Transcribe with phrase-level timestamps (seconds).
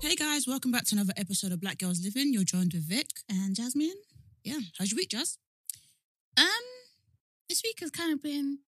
[0.00, 2.32] Hey guys, welcome back to another episode of Black Girls Living.
[2.32, 3.08] You're joined with Vic.
[3.28, 3.94] And Jasmine?
[4.44, 5.38] Yeah, how's your week, Jazz?
[6.36, 6.46] Um,
[7.48, 8.58] this week has kind of been.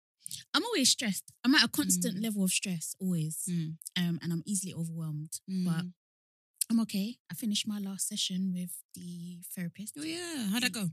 [0.52, 1.32] I'm always stressed.
[1.44, 2.22] I'm at a constant Mm.
[2.24, 3.44] level of stress, always.
[3.48, 3.76] Mm.
[3.96, 5.40] Um, and I'm easily overwhelmed.
[5.46, 5.84] But
[6.70, 7.18] I'm okay.
[7.30, 9.94] I finished my last session with the therapist.
[9.98, 10.90] oh yeah, how'd that go?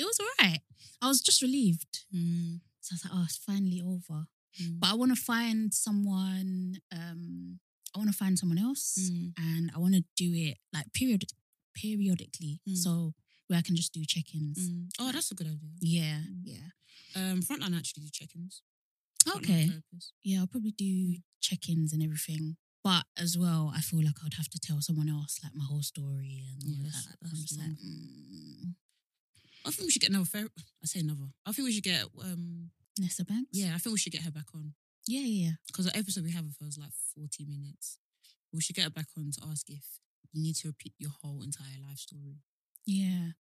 [0.00, 0.60] It was all right.
[1.02, 2.04] I was just relieved.
[2.14, 2.60] Mm.
[2.80, 4.24] So I was like, oh, it's finally over.
[4.60, 4.80] Mm.
[4.80, 6.76] But I want to find someone.
[6.90, 7.60] Um,
[7.94, 9.32] I want to find someone else, Mm.
[9.36, 11.24] and I want to do it like period
[11.74, 12.76] periodically, Mm.
[12.76, 13.14] so
[13.46, 14.58] where I can just do check-ins.
[14.70, 14.88] Mm.
[15.00, 15.70] Oh, that's a good idea.
[15.80, 16.42] Yeah, Mm.
[16.44, 16.68] yeah.
[17.16, 18.62] Um, Frontline actually do check-ins.
[19.36, 19.68] Okay.
[20.22, 22.56] Yeah, I'll probably do check-ins and everything.
[22.82, 25.82] But as well, I feel like I'd have to tell someone else like my whole
[25.82, 27.16] story and all Yeah, that's- that.
[27.20, 28.74] that's I'm just like, mm,
[29.66, 30.72] I think we should get another therapist.
[30.82, 31.30] I say another.
[31.46, 32.70] I think we should get um.
[32.98, 33.48] Nessa Banks.
[33.52, 34.74] Yeah, I think we should get her back on
[35.06, 35.52] yeah, yeah, yeah.
[35.66, 37.98] because the episode we have with her is like 40 minutes.
[38.52, 39.84] We should get her back on to ask if
[40.32, 42.38] you need to repeat your whole entire life story.
[42.86, 43.32] Yeah.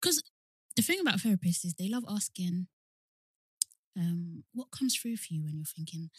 [0.00, 0.22] Because
[0.76, 2.66] the thing about therapists is they love asking
[3.96, 6.10] um, what comes through for you when you're thinking,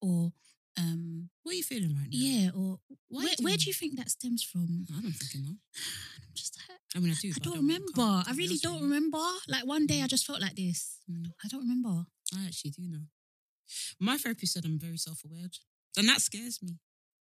[0.00, 0.32] or
[0.78, 2.18] um, What are you feeling right now?
[2.26, 2.78] yeah, or
[3.08, 4.86] Why where, do where you- do you think that stems from?
[4.96, 5.56] I don't fucking know.
[6.22, 7.28] I'm just like, I mean, I do.
[7.28, 7.92] I don't can't- remember.
[8.24, 9.22] can't I really don't remember.
[9.48, 10.98] Like one day I just felt like this.
[11.10, 11.26] Mm.
[11.44, 12.06] I don't remember.
[12.36, 13.04] I actually do know.
[14.00, 15.48] My therapist said I'm very self aware.
[15.98, 16.78] And that scares me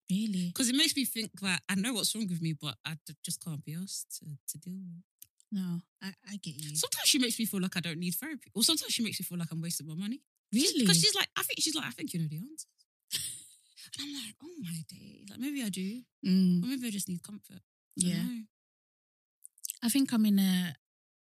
[0.08, 0.46] Really?
[0.52, 3.14] because it makes me think that I know what's wrong with me, but I d-
[3.24, 5.04] just can't be asked to, to deal with it.
[5.52, 6.76] No, I, I get you.
[6.76, 9.24] Sometimes she makes me feel like I don't need therapy, or sometimes she makes me
[9.24, 10.20] feel like I'm wasting my money.
[10.52, 10.80] really?
[10.80, 12.66] Because she's like, I think she's like, I think you know the answers.
[13.98, 15.24] And I'm like, oh my day.
[15.30, 17.60] Like maybe I do, Mm, or maybe I just need comfort.
[17.60, 18.22] I yeah.
[18.22, 18.42] know.
[19.82, 20.74] I think I'm in a.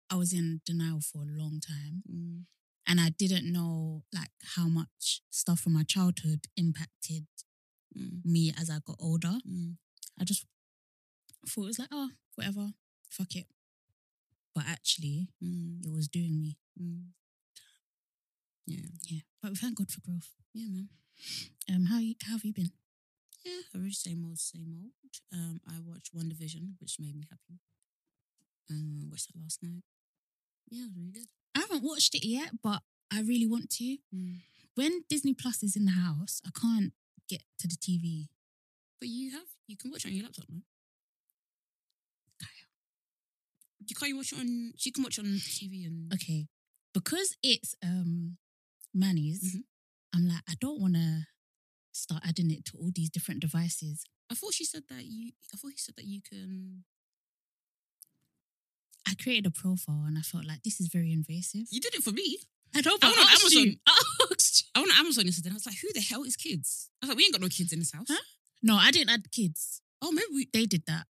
[0.09, 2.45] I was in denial for a long time, Mm.
[2.87, 7.25] and I didn't know like how much stuff from my childhood impacted
[7.97, 8.23] Mm.
[8.25, 9.39] me as I got older.
[9.47, 9.77] Mm.
[10.19, 10.45] I just
[11.47, 12.73] thought it was like, oh, whatever,
[13.09, 13.47] fuck it.
[14.53, 15.83] But actually, Mm.
[15.85, 16.57] it was doing me.
[18.67, 20.29] Yeah, Yeah, but we thank God for growth.
[20.53, 20.89] yeah, man.
[21.69, 22.71] Um, how you, how have you been?
[23.43, 24.91] Yeah, I really same old, same old.
[25.31, 27.59] Um, I watched WandaVision, which made me happy.
[28.69, 29.83] Um, watched that last night.
[30.69, 31.27] Yeah, it was really good.
[31.55, 32.81] I haven't watched it yet, but
[33.11, 33.97] I really want to.
[34.13, 34.39] Mm.
[34.73, 36.91] When Disney Plus is in the house, I can't
[37.29, 38.27] get to the TV.
[38.99, 40.61] But you have, you can watch it on your laptop, no?
[43.87, 44.73] You can't watch it on.
[44.77, 46.11] She can watch it on TV and.
[46.13, 46.47] Okay,
[46.93, 48.37] because it's um
[48.95, 49.55] Manny's.
[49.55, 49.63] Mhm.
[50.13, 51.27] I'm like, I don't want to
[51.91, 54.05] start adding it to all these different devices.
[54.31, 55.33] I thought she said that you.
[55.53, 56.83] I thought he said that you can.
[59.07, 61.67] I created a profile and I felt like this is very invasive.
[61.69, 62.39] You did it for me.
[62.75, 63.03] I don't.
[63.03, 63.27] I went on.
[63.27, 63.51] Amazon.
[63.65, 63.75] You.
[64.75, 65.49] I went on Amazon yesterday.
[65.49, 67.41] and I was like, "Who the hell is kids?" I was like, "We ain't got
[67.41, 68.19] no kids in this house." Huh?
[68.63, 69.81] No, I didn't add kids.
[70.01, 70.49] Oh, maybe we.
[70.51, 71.05] They did that.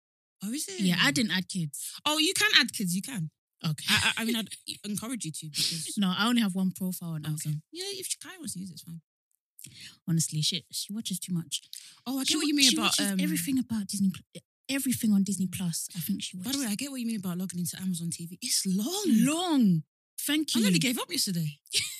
[0.43, 0.81] Oh, is it?
[0.81, 1.79] Yeah, I didn't add kids.
[2.05, 2.95] Oh, you can add kids.
[2.95, 3.29] You can.
[3.65, 3.85] Okay.
[3.89, 4.49] I, I, mean, I'd
[4.83, 5.95] encourage you to because.
[5.97, 7.25] no, I only have one profile on.
[7.25, 7.61] Amazon.
[7.71, 9.01] Yeah, if of wants to use it, it's fine.
[10.07, 11.61] Honestly, she she watches too much.
[12.05, 14.11] Oh, I get She what you mean she about watches um, everything about Disney.
[14.69, 15.89] Everything on Disney Plus.
[15.95, 18.09] I think she By the way, I get what you mean about logging into Amazon
[18.09, 18.37] TV.
[18.41, 19.03] It's long.
[19.07, 19.83] long.
[20.19, 20.61] Thank you.
[20.61, 21.59] I nearly gave up yesterday.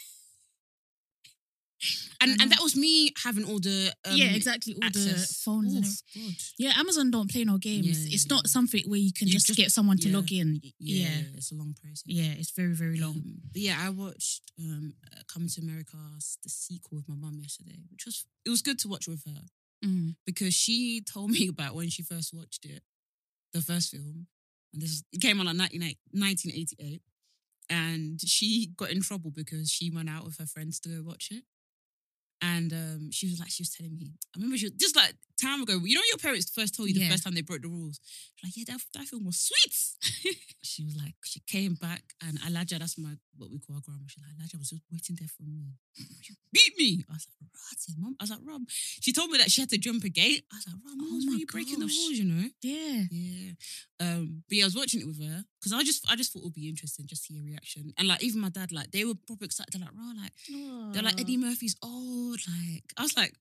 [2.24, 4.74] and I and that was me having all the um, yeah, exactly.
[4.74, 5.42] All the access.
[5.44, 5.74] phones.
[5.76, 6.02] Oof.
[6.24, 6.36] God.
[6.58, 7.88] Yeah, Amazon don't play no games.
[8.08, 10.16] Yeah, it's yeah, not something where you can You just, just- get someone to yeah.
[10.16, 10.62] log in.
[10.80, 12.04] Yeah, it's a long process.
[12.06, 13.16] Yeah, it's very, very long.
[13.16, 15.98] Um, but yeah, I watched um, uh, Coming to America,
[16.44, 19.42] the sequel with my mum yesterday, which was it was good to watch with her
[19.86, 20.16] Mm.
[20.26, 22.84] because she told me about when she first watched it,
[23.52, 24.28] the first film,
[24.72, 27.02] and this it came out like 1988 1988,
[27.70, 31.30] and she got in trouble because she went out with her friends to go watch
[31.32, 31.44] it.
[32.44, 35.16] And um, she was like, she was telling me, I remember she was just like
[35.42, 37.10] time ago, you know, your parents first told you the Yeah.
[37.12, 38.02] first time they broke the rules.
[38.36, 40.36] She's like, yeah, that, that film was sweet.
[40.62, 44.04] she was like, she came back and Elijah, that's my what we call our grandma.
[44.08, 45.72] She's like, Elijah was just waiting there for me.
[46.28, 47.04] You beat me.
[47.10, 48.16] I was like, right, mom.
[48.20, 48.62] I was like, Rob.
[48.68, 50.44] She told me that she had to jump a gate.
[50.52, 52.48] I was like, Rob, mom, Oh what's my really breaking the rules, you know?
[52.62, 53.04] Yeah.
[53.10, 53.52] Yeah.
[54.00, 56.40] Um, but yeah, I was watching it with her because I just I just thought
[56.40, 57.94] it would be interesting just to see her reaction.
[57.98, 59.74] And like even my dad, like they were proper excited.
[59.74, 62.40] They're like, raw, like they're like Eddie Murphy's old.
[62.48, 63.34] Like I was like,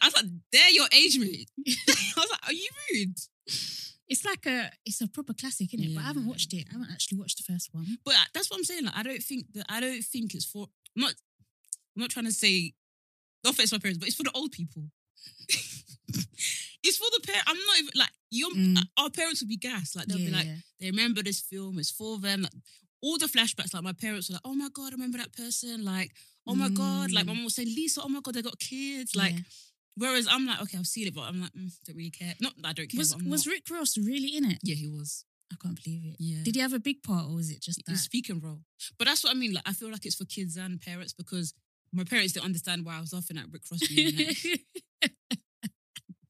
[0.00, 1.50] I was like, they're your age mate.
[1.68, 3.18] I was like, are you rude?
[4.08, 5.94] It's like a it's a proper classic, isn't it?
[5.96, 6.66] But I haven't watched it.
[6.70, 7.98] I haven't actually watched the first one.
[8.04, 8.84] But uh, that's what I'm saying.
[8.84, 11.14] Like I don't think that I don't think it's for I'm not
[11.96, 12.74] I'm not trying to say
[13.42, 14.84] no offense to my parents, but it's for the old people.
[16.86, 17.44] it's for the parent.
[17.46, 18.46] I'm not even like you.
[18.54, 18.78] Mm.
[18.98, 19.96] Our parents would be gassed.
[19.96, 20.48] Like they'll be like,
[20.80, 21.78] they remember this film.
[21.78, 22.42] It's for them.
[22.42, 22.52] Like,
[23.02, 25.84] all the flashbacks, like my parents were like, "Oh my god, I remember that person."
[25.84, 26.10] Like,
[26.46, 27.36] "Oh my god," like my Mm.
[27.36, 29.42] mom was saying, "Lisa, oh my god, they got kids." Like, Yeah.
[29.96, 32.34] whereas I'm like, "Okay, I've seen it," but I'm like, mm, don't really care.
[32.40, 32.98] Not that I don't care.
[32.98, 33.52] was but I'm was not.
[33.52, 34.58] Rick Ross really in it?
[34.62, 35.24] Yeah, he was.
[35.52, 36.16] I can't believe it.
[36.18, 36.42] Yeah.
[36.42, 38.62] Did he have a big part, or was it just was speaking role.
[38.98, 39.52] But that's what I mean.
[39.52, 41.52] Like, I feel like it's for kids and parents because
[41.92, 44.60] my parents didn't understand why I was laughing at Rick Ross being in it.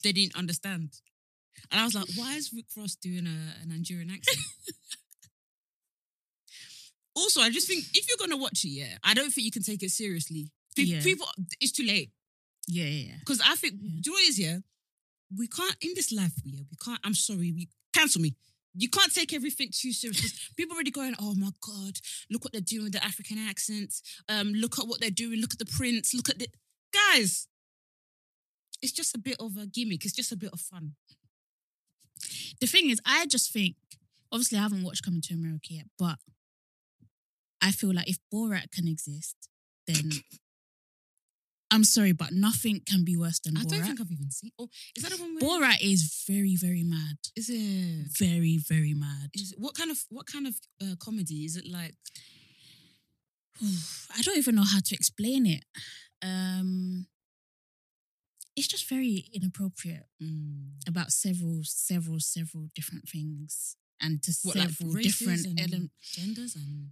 [0.07, 0.91] they didn't understand.
[1.71, 4.39] And I was like, why is Rick Ross doing a, a Nigerian accent?
[7.15, 9.63] also, I just think if you're gonna watch it, yeah, I don't think you can
[9.63, 10.51] take it seriously.
[10.77, 11.03] Pe- Yeah.
[11.03, 11.27] People,
[11.61, 12.11] it's too late
[12.69, 13.17] yeah, yeah, yeah.
[13.21, 14.01] because I think Yeah.
[14.03, 14.39] do you know what it is?
[14.39, 14.59] Yeah,
[15.37, 16.33] we can't in this life.
[16.45, 17.01] Yeah, we can't.
[17.05, 18.35] I'm sorry, we cancel me.
[18.79, 20.21] You can't take everything too serious.
[20.21, 21.99] 'cause People already going, oh my god,
[22.31, 24.03] look what they're doing with the African accents.
[24.29, 25.41] Um, look at what they're doing.
[25.41, 26.13] Look at the prince.
[26.13, 26.49] Look at the
[26.93, 27.49] guys.
[28.83, 30.05] It's just a bit of a gimmick.
[30.05, 30.93] It's just a bit of fun.
[32.61, 33.77] The thing is, I just think,
[34.33, 36.17] obviously, I haven't watched Coming to America yet, but
[37.61, 39.37] I feel like if Borat can exist,
[39.87, 40.11] then
[41.71, 43.71] I'm sorry, but nothing can be worse than I Borat.
[43.71, 44.51] don't think I've even seen.
[44.59, 45.37] Oh, is that the one?
[45.41, 47.17] Where, Borat is very, very mad.
[47.35, 48.07] Is it?
[48.19, 49.31] Very, very mad.
[49.35, 51.67] Is it, what kind of what kind of uh, comedy is it?
[51.71, 51.95] Like
[54.17, 55.65] I don't even know how to explain it.
[56.23, 57.07] Um,
[58.57, 64.93] it's just very inappropriate mm, about several, several, several different things, and to what, several
[64.95, 65.95] races different elements.
[66.13, 66.91] genders and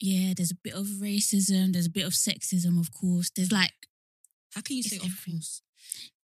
[0.00, 1.72] Yeah, there's a bit of racism.
[1.72, 3.30] There's a bit of sexism, of course.
[3.34, 3.72] There's like,
[4.54, 5.34] How can you say of everything.
[5.34, 5.62] course?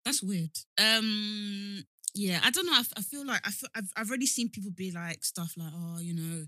[0.05, 0.51] That's weird.
[0.79, 1.85] Um,
[2.15, 2.75] yeah, I don't know.
[2.75, 5.55] I, f- I feel like I feel, I've I've already seen people be like stuff
[5.57, 6.47] like, oh, you know,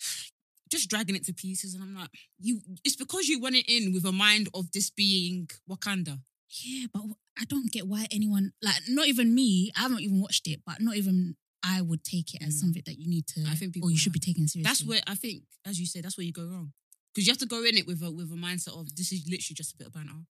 [0.70, 2.60] just dragging it to pieces, and I'm like, you.
[2.84, 6.20] It's because you went in with a mind of this being Wakanda.
[6.64, 7.02] Yeah, but
[7.38, 10.80] I don't get why anyone, like, not even me, I haven't even watched it, but
[10.80, 12.60] not even I would take it as Mm.
[12.60, 14.62] something that you need to, I think or you should be taken seriously.
[14.68, 16.72] That's where I think, as you say, that's where you go wrong
[17.12, 19.24] because you have to go in it with a with a mindset of this is
[19.28, 20.24] literally just a bit of banter.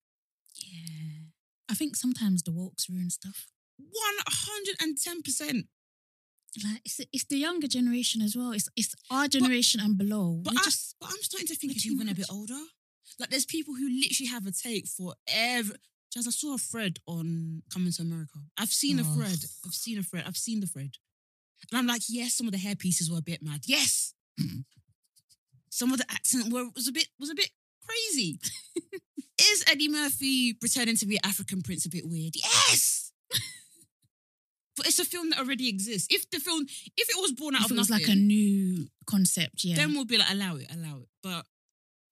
[0.56, 1.30] yeah.
[1.68, 3.46] I think sometimes the walks ruin stuff.
[3.78, 5.66] One hundred and ten percent.
[6.64, 8.50] Like it's it's the younger generation as well.
[8.52, 10.40] It's it's our generation and below.
[10.42, 12.58] But I, just but I'm starting to think it's even a bit older.
[13.20, 15.76] Like there's people who literally have a take for every.
[16.12, 18.38] Just I saw a thread on Coming to America.
[18.58, 19.14] I've seen a Oh.
[19.14, 19.38] thread.
[19.64, 20.24] I've seen a thread.
[20.26, 20.96] I've seen the thread,
[21.70, 23.60] and I'm like, yes, some of the hair pieces were a bit mad.
[23.66, 24.14] Yes,
[25.70, 27.50] some of the accent were was a bit was a bit
[27.86, 28.38] crazy.
[29.52, 32.34] Is Eddie Murphy pretending to be an African prince a bit weird?
[32.36, 33.12] Yes.
[34.76, 36.08] But it's a film that already exists.
[36.10, 36.64] If the film,
[36.96, 39.76] if it was born out if of it was nothing, like a new concept, yeah.
[39.76, 41.08] then we'll be like, allow it, allow it.
[41.22, 41.44] But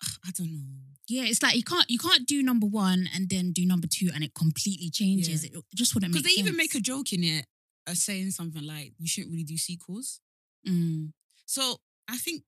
[0.27, 0.65] I don't know.
[1.09, 4.11] yeah, it's like you can't you can't do number one and then do number two
[4.15, 5.45] and it completely changes.
[5.45, 5.59] Yeah.
[5.59, 7.47] It just wouldn't make Because they even make a joke in it,
[7.87, 10.21] uh, saying something like, "You shouldn't really do sequels."
[10.67, 11.13] Mm.
[11.47, 11.77] So
[12.09, 12.43] I think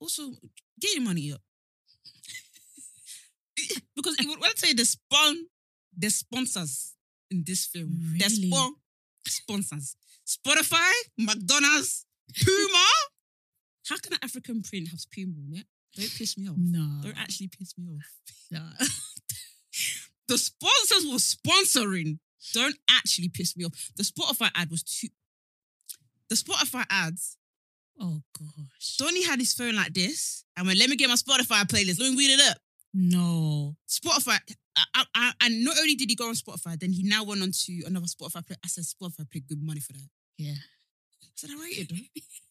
[0.00, 0.32] also
[0.80, 1.40] get your money up
[3.96, 5.46] because even when I say the spon,
[5.96, 6.94] the sponsors
[7.30, 8.50] in this film, the Really?
[9.26, 9.96] sponsors,
[10.26, 12.04] Spotify, McDonald's,
[12.42, 12.86] Puma.
[13.88, 15.66] How can an African print have Puma on it?
[15.96, 16.56] Don't piss me off.
[16.58, 17.00] No.
[17.02, 18.12] Don't actually piss me off.
[18.50, 18.62] no.
[20.28, 22.18] The sponsors were sponsoring.
[22.52, 23.90] Don't actually piss me off.
[23.96, 25.08] The Spotify ad was too.
[26.28, 27.36] The Spotify ads.
[28.00, 28.96] oh gosh.
[28.98, 32.00] Donny had his phone like this, and went, "Let me get my Spotify playlist.
[32.00, 32.58] Let me read it up."
[32.94, 33.76] No.
[33.88, 34.38] Spotify,
[34.76, 37.42] I, I, I, and not only did he go on Spotify, then he now went
[37.42, 38.46] on to another Spotify.
[38.46, 38.56] Play.
[38.64, 40.08] I said Spotify paid good money for that.
[40.38, 40.52] Yeah.
[41.22, 41.92] I said I it.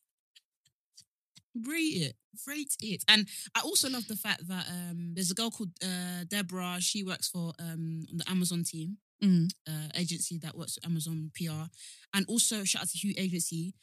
[1.64, 2.16] Rate it,
[2.48, 6.26] rate it, and I also love the fact that um, there's a girl called uh,
[6.28, 6.78] Deborah.
[6.82, 8.98] She works for um, on the Amazon team.
[9.24, 9.50] Mm.
[9.66, 11.70] uh, agency that works with Amazon PR,
[12.14, 13.74] and also shout out to Hugh Agency.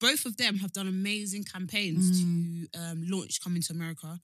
[0.00, 2.24] Both of them have done amazing campaigns to
[2.78, 4.20] um, launch Coming to America,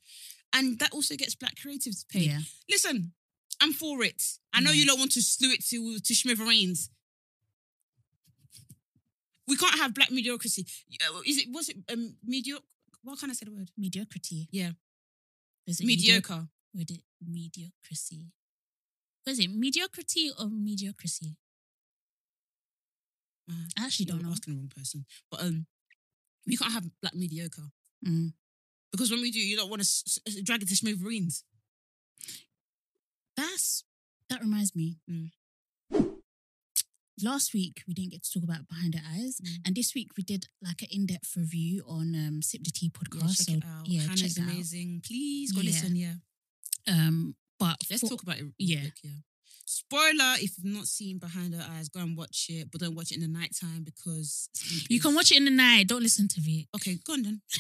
[0.53, 2.31] and that also gets Black creatives paid.
[2.31, 2.39] Yeah.
[2.71, 3.13] Listen,
[3.61, 4.23] I'm for it.
[4.53, 4.83] I know Yeah.
[4.83, 6.89] you don't want to slew it to to smithereens.
[9.47, 10.67] We can't have black mediocrity.
[11.13, 12.63] Uh, Is it was it um, mediocre?
[13.05, 13.71] What can I say the word?
[13.77, 14.49] Mediocrity.
[14.51, 14.71] Yeah.
[15.67, 16.49] Is it Mediocre.
[16.75, 18.27] With it mediocrity.
[19.27, 21.37] Was it mediocrity or mediocrity?
[23.51, 24.31] Uh, I actually don't know.
[24.31, 25.67] asking the wrong person, but um,
[26.47, 27.71] we can't have black mediocre.
[28.07, 28.33] Mm.
[28.91, 31.45] Because when we do, you don't want to s- s- drag it to smithereens.
[33.37, 33.85] That's
[34.31, 34.97] that reminds me.
[35.11, 35.31] Mm
[37.23, 39.49] last week we didn't get to talk about behind the eyes mm.
[39.65, 43.15] and this week we did like an in-depth review on um sip the tea podcast
[43.15, 43.87] yeah, check so, it out.
[43.87, 45.71] yeah Hannah's check it amazing please go yeah.
[45.71, 46.15] listen yeah
[46.89, 48.81] um but let's for, talk about it yeah.
[48.81, 49.11] Quick, yeah
[49.67, 53.13] spoiler if you've not seen behind her eyes go and watch it but don't watch
[53.13, 54.51] it in the night time because
[54.91, 57.41] you can watch it in the night don't listen to it okay go on then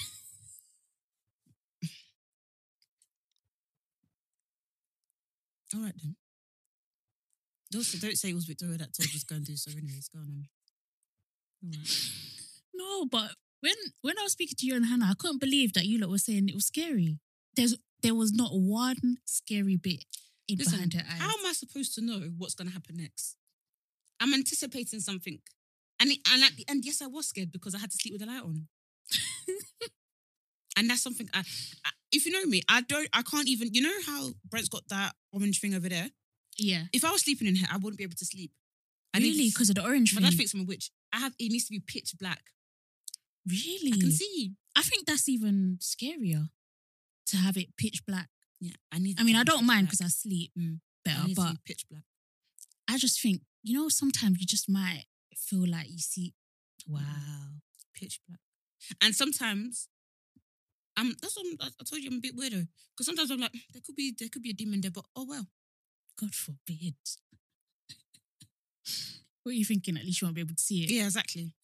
[5.75, 6.15] all right then
[7.75, 9.73] don't say, don't say it was Victoria that told you to go and do so.
[9.73, 10.47] Anyways, go on.
[11.63, 11.75] Then.
[11.75, 11.89] All right.
[12.77, 15.87] No, but when when I was speaking to you and Hannah, I couldn't believe that
[15.87, 17.19] you lot were saying it was scary.
[17.55, 20.05] There's there was not one scary bit
[20.49, 21.21] in Listen, behind her eyes.
[21.21, 23.37] How am I supposed to know what's going to happen next?
[24.19, 25.39] I'm anticipating something,
[26.01, 28.15] and it, and at the end, yes, I was scared because I had to sleep
[28.15, 28.67] with the light on.
[30.77, 31.45] and that's something I,
[31.85, 33.73] I, if you know me, I don't, I can't even.
[33.73, 36.11] You know how Brent's got that orange thing over there.
[36.59, 38.53] Yeah, If I was sleeping in here, I wouldn't be able to sleep.
[39.13, 40.31] I need really, because of the orange my thing.
[40.31, 40.91] dad thinks I'm a witch.
[41.13, 41.35] I have.
[41.39, 42.43] It needs to be pitch black.
[43.47, 44.55] really, I can see.
[44.77, 46.49] I think that's even scarier
[47.27, 48.29] to have it pitch black.
[48.61, 49.21] Yeah, I need.
[49.21, 50.81] I mean, I don't mind because I sleep Mm.
[51.05, 52.03] better, I need to but be pitch black.
[52.89, 55.05] I just think you know sometimes you just might
[55.37, 56.35] feel like you see.
[56.87, 57.61] Wow.
[57.95, 58.41] pitch black.
[59.01, 59.89] And sometimes,
[60.97, 63.41] um, that's what I'm, I I told you I'm a bit weirdo because sometimes I'm
[63.41, 65.47] like, "Mm, there could be there could be a demon there, but oh well.
[66.19, 66.95] God forbid.
[69.43, 69.97] what are you thinking?
[69.97, 70.91] At least you won't be able to see it.
[70.91, 71.55] Yeah, exactly.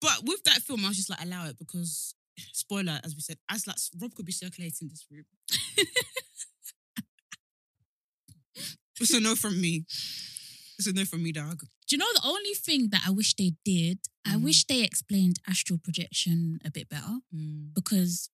[0.00, 2.14] but with that film, I was just like, allow it because
[2.52, 5.24] spoiler, as we said, as like Rob could be circulating this room.
[9.00, 9.84] it's a no from me.
[10.78, 11.60] It's a no from me, dog.
[11.88, 13.98] Do you know the only thing that I wish they did?
[14.24, 14.42] I Mhm.
[14.44, 17.20] wish they explained astral projection a bit better
[17.74, 18.30] because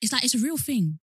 [0.00, 1.00] it's like it's a real thing.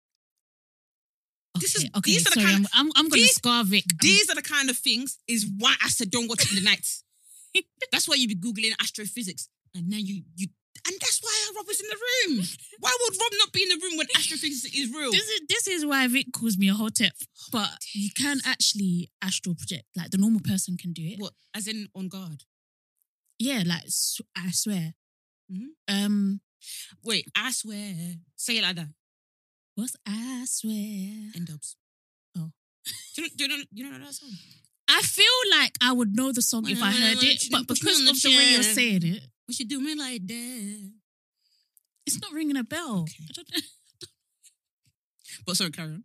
[1.60, 3.86] This is- Okay, these are the sorry, kind I'm, I'm, I'm gonna these- scar Vic.
[3.90, 6.56] I'm- These are the kind of things is why I said don't watch it in
[6.64, 6.88] the night.
[7.92, 10.48] that's why you be googling astrophysics, and then you you,
[10.86, 11.98] and that's why Rob was in the
[12.36, 12.46] room.
[12.80, 15.12] Why would Rob not be in the room when astrophysics is real?
[15.12, 17.14] this is this is why Vic calls me a hotep.
[17.52, 19.86] But you can actually astral project.
[19.96, 21.20] Like the normal person can do it.
[21.20, 22.44] What, as in on guard?
[23.40, 23.84] Yeah, like
[24.36, 24.94] I swear.
[25.52, 25.68] Mhm.
[25.88, 26.42] Um,
[27.04, 27.94] Wait, I swear.
[28.36, 28.88] Say it like that.
[29.78, 31.32] What's I swear?
[31.36, 31.76] End dubs.
[32.38, 32.52] Oh.
[33.16, 34.30] Do you know, do you know, you know that song?
[34.90, 38.12] I feel like I would know the song if I heard it, but because the
[38.12, 40.92] of the way you're saying it, What you do me like that?
[42.06, 43.02] it's not ringing a bell.
[43.02, 43.24] Okay.
[43.30, 43.62] I don't know.
[45.46, 46.04] But sorry, Karen.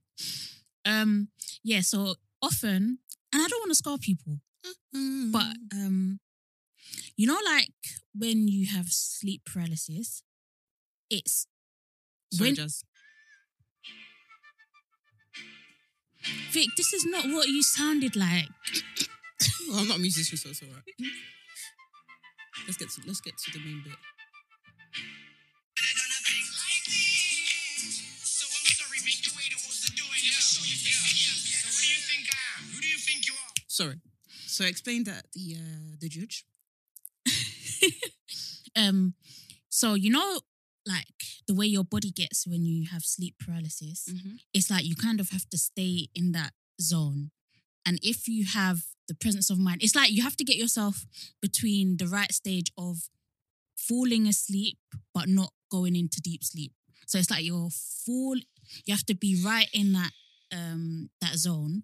[0.84, 0.92] on.
[1.02, 1.28] Um,
[1.62, 2.98] yeah, so often,
[3.32, 4.38] and I don't want to scar people,
[4.92, 6.18] but um,
[7.16, 7.70] you know, like
[8.16, 10.22] when you have sleep paralysis,
[11.08, 11.46] it's
[12.32, 12.82] sorry, when- Jazz.
[16.50, 16.68] Vic.
[16.76, 18.48] This is not what you sounded like.
[19.68, 20.84] Well, I'm not a musician, so it's all right.
[22.66, 23.96] let's get to let's get to the main bit.
[25.76, 27.02] They're gonna think like me.
[28.22, 30.22] So I'm sorry, make the way the was doing.
[30.22, 31.50] Let me show you face.
[31.50, 31.70] Yeah.
[31.70, 32.62] So do you think I am?
[32.74, 33.52] Who do you think you are?
[33.66, 33.98] Sorry.
[34.46, 36.44] So explain that the uh, the judge.
[38.74, 39.14] Um,
[39.68, 40.40] so you know,
[40.86, 41.06] like
[41.46, 44.08] the way your body gets when you have sleep paralysis.
[44.10, 44.36] Mm-hmm.
[44.54, 47.30] it's like you kind of have to stay in that zone.
[47.84, 51.04] And if you have the presence of mind, it's like you have to get yourself
[51.40, 53.08] between the right stage of
[53.76, 54.78] falling asleep
[55.12, 56.72] but not going into deep sleep.
[57.06, 58.36] So it's like you're full,
[58.84, 60.10] you have to be right in that
[60.52, 61.82] um that zone.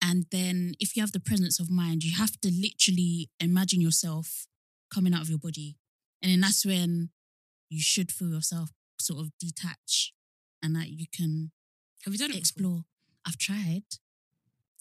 [0.00, 4.46] And then if you have the presence of mind, you have to literally imagine yourself
[4.92, 5.76] coming out of your body.
[6.20, 7.10] And then that's when
[7.68, 8.70] you should feel yourself
[9.02, 10.12] sort of detach
[10.62, 11.50] and that you can
[12.04, 12.34] Have you done it?
[12.34, 12.38] before?
[12.40, 12.84] explore.
[13.26, 13.84] I've tried,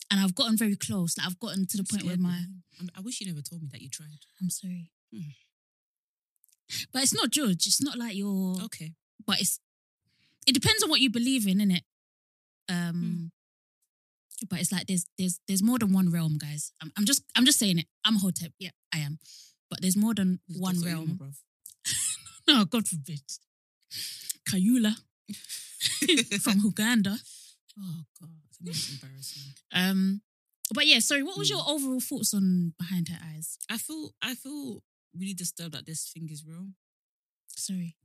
[0.10, 1.18] and I've gotten very close.
[1.18, 2.40] Like I've gotten to the point where my.
[2.98, 4.20] I wish you never told me that you tried.
[4.42, 5.30] I'm sorry, Hmm.
[6.92, 7.68] but it's not judge.
[7.68, 8.58] It's not like you're.
[8.64, 8.94] Okay.
[9.26, 9.60] But it's
[10.48, 11.82] it depends on what you believe in, innit?
[12.70, 13.32] Um,
[14.42, 14.46] Hmm.
[14.50, 16.72] but it's like there's there's there's more than one realm, guys.
[16.82, 17.88] I'm, I'm just I'm just saying it.
[18.06, 18.54] I'm a hotep.
[18.58, 19.20] Yeah, I am.
[19.70, 21.18] But there's more than one That's what you realm.
[21.20, 21.32] know.
[22.48, 23.22] No, God forbid.
[24.50, 24.96] Kayula
[26.42, 27.18] from Uganda.
[27.80, 28.30] Oh god,
[28.62, 29.54] that's embarrassing.
[29.74, 30.22] Um,
[30.74, 31.24] but yeah, sorry.
[31.24, 31.56] What was Hmm.
[31.58, 33.58] your overall thoughts on Behind Her Eyes?
[33.70, 34.84] I feel I feel
[35.18, 36.68] really disturbed that this thing is real.
[37.48, 37.96] Sorry.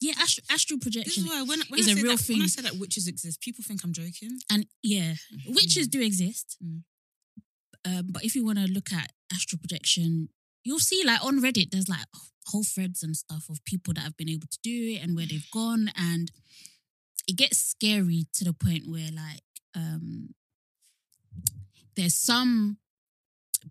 [0.00, 1.22] Yeah, astral, astral projection.
[1.24, 2.48] is why when, when is I a real that, when I thing.
[2.48, 4.38] say that witches exist, people think I'm joking.
[4.50, 5.14] And yeah,
[5.46, 5.90] witches Mm.
[5.92, 6.58] do exist.
[6.62, 6.82] Mm.
[7.86, 10.28] Um, but if you want to look at astral projection,
[10.62, 12.04] you'll see like on Reddit, there's like
[12.46, 15.26] whole threads and stuff of people that have been able to do it and where
[15.26, 15.90] they've gone.
[15.96, 16.30] And
[17.26, 19.42] it gets scary to the point where like
[19.74, 20.34] um,
[21.96, 22.78] there's some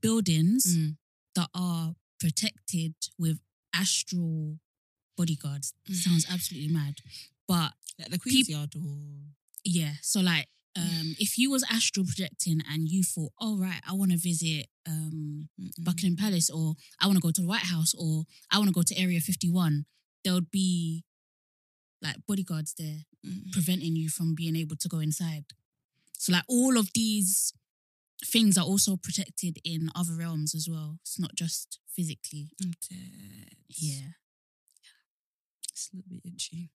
[0.01, 0.98] buildings Mm.
[1.36, 3.39] that are protected with
[3.74, 4.60] astral
[5.18, 5.74] bodyguards.
[5.89, 5.96] Mm.
[5.96, 6.96] Sounds absolutely mad.
[7.48, 8.98] But Like the Queen's Yard or
[9.63, 13.94] yeah, so like um if you was astral projecting and you thought, oh right, I
[13.94, 15.50] want to visit um
[15.80, 18.74] Buckingham Palace or I want to go to the White House or I want to
[18.74, 19.86] go to Area 51,
[20.24, 21.03] there would be
[22.01, 23.53] like bodyguards there Mm.
[23.53, 25.46] preventing you from being able to go inside.
[26.18, 27.53] So like all of these
[28.25, 30.98] things are also protected in other realms as well.
[31.01, 32.51] It's not just physically.
[33.70, 34.10] Yeah.
[35.72, 36.70] It's a little bit itchy.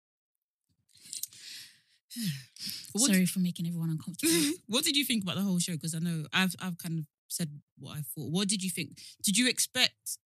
[2.97, 4.33] Sorry for making everyone uncomfortable.
[4.67, 5.73] what did you think about the whole show?
[5.73, 8.31] Because I know I've I've kind of said what I thought.
[8.31, 8.99] What did you think?
[9.23, 10.17] Did you expect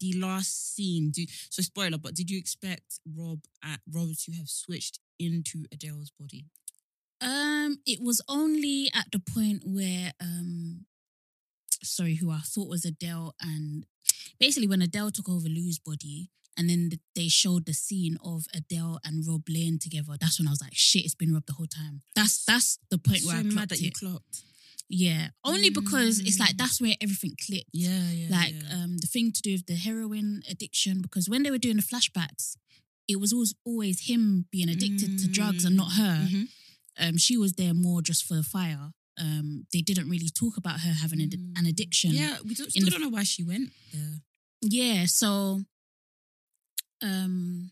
[0.00, 1.10] the last scene?
[1.10, 6.12] Do, so spoiler, but did you expect Rob at Rob to have switched into Adele's
[6.18, 6.46] body?
[7.20, 10.84] Um, it was only at the point where um
[11.82, 13.86] sorry, who I thought was Adele and
[14.38, 18.44] basically when Adele took over Lou's body and then th- they showed the scene of
[18.54, 20.16] Adele and Rob laying together.
[20.20, 22.02] That's when I was like, shit, it's been Rob the whole time.
[22.16, 24.42] That's that's the point so where I mad clocked that you clocked.
[24.90, 26.58] Yeah, only because it's like Mm.
[26.58, 27.70] that's where everything clicked.
[27.72, 28.28] Yeah, yeah.
[28.30, 28.74] like yeah.
[28.82, 31.82] um the thing to do with the heroin addiction because when they were doing the
[31.82, 32.56] flashbacks,
[33.06, 36.26] it was always always him being addicted to drugs and not her.
[36.30, 36.48] Mhm.
[37.00, 38.92] Um, she was there more just for the fire.
[39.18, 41.68] Um, they didn't really talk about her having an, Mm.
[41.68, 42.12] addiction.
[42.12, 44.22] Yeah, we don't, still the- don't know why she went there.
[44.62, 45.64] Yeah, so
[47.02, 47.70] um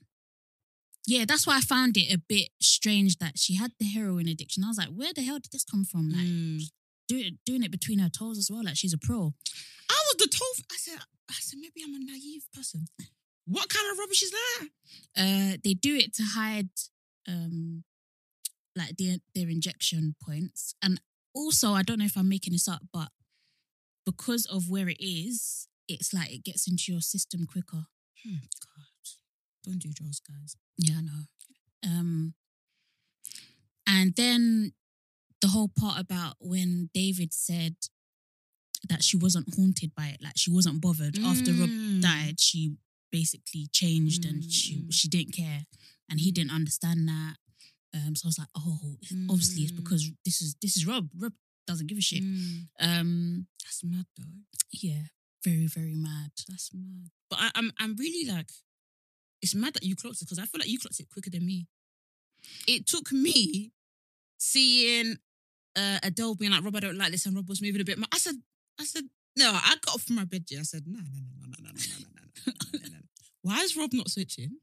[1.07, 4.65] yeah, that's why I found it a bit strange that she had the heroin addiction.
[4.65, 6.11] I was like, where the hell did this come from?
[6.11, 6.63] Like Mm.
[7.07, 8.65] do it, doing it between her toes as well.
[8.65, 9.33] Like she's a pro.
[9.89, 10.65] I was the toe.
[10.73, 10.99] I said,
[11.31, 12.87] I said maybe I'm a naive person.
[13.47, 14.69] What kind of rubbish is that?
[15.17, 16.71] Uh they do it to hide
[17.29, 17.85] um
[18.75, 20.75] like their their injection points.
[20.83, 21.01] And
[21.35, 23.11] also I don't know if I'm making this up, but
[24.05, 27.87] because of where it is, it's like it gets into your system quicker.
[28.25, 28.86] Hmm, God,
[29.67, 30.57] don't do drugs, guys.
[30.79, 31.23] Yeah, I know.
[31.85, 32.35] Um,
[33.87, 34.73] and then
[35.41, 37.77] the whole part about when David said
[38.89, 42.03] that she wasn't haunted by it, like she wasn't bothered after Rob Mm.
[42.03, 42.77] died, she
[43.11, 44.93] basically changed and she Mm.
[44.93, 45.67] she didn't care,
[46.09, 46.35] and he Mm.
[46.35, 47.37] didn't understand that.
[47.95, 49.77] Um, so I was like, oh, obviously it's Mm.
[49.77, 51.11] because this is this is Rob.
[51.15, 51.35] Rob
[51.67, 52.23] doesn't give a shit.
[52.23, 52.69] Mm.
[52.81, 54.45] Um, That's mad, though.
[54.73, 55.07] yeah,
[55.43, 56.33] very very mad.
[56.49, 57.11] That's mad.
[57.31, 58.51] But I, I'm, I'm really like,
[59.43, 61.47] it's mad that you clocked it because I feel like you clocked it quicker than
[61.47, 61.67] me.
[62.67, 63.73] It took me
[64.39, 65.17] seeing
[65.77, 67.99] uh, Adele being like, Rob, I don't like this, and Rob was moving a bit.
[67.99, 68.09] more.
[68.13, 68.37] I said,
[68.81, 69.05] I said,
[69.37, 69.51] no.
[69.53, 70.45] I got up from my bed.
[70.49, 72.99] Yeah, I said, no, no, no, no, no, no, no, no, no, no.
[73.43, 74.57] Why is Rob not switching?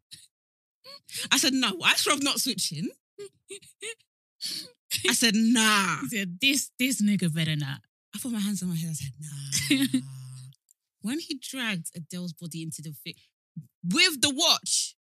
[1.32, 1.74] I said, no.
[1.74, 2.90] Why is Rob not switching?
[5.10, 5.98] I said, nah.
[6.02, 7.80] He said, "This this nigga better not."
[8.16, 8.92] I put my hands on my head.
[8.92, 10.00] I said, nah.
[11.02, 12.94] when he dragged Adele's body into the
[13.84, 14.96] with the watch,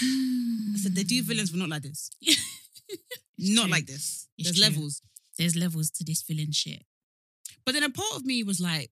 [0.00, 2.10] I said, they do villains, but not like this.
[3.38, 3.70] not true.
[3.70, 4.28] like this.
[4.38, 4.74] It's There's true.
[4.74, 5.02] levels.
[5.38, 6.84] There's levels to this villain shit.
[7.64, 8.90] But then a part of me was like,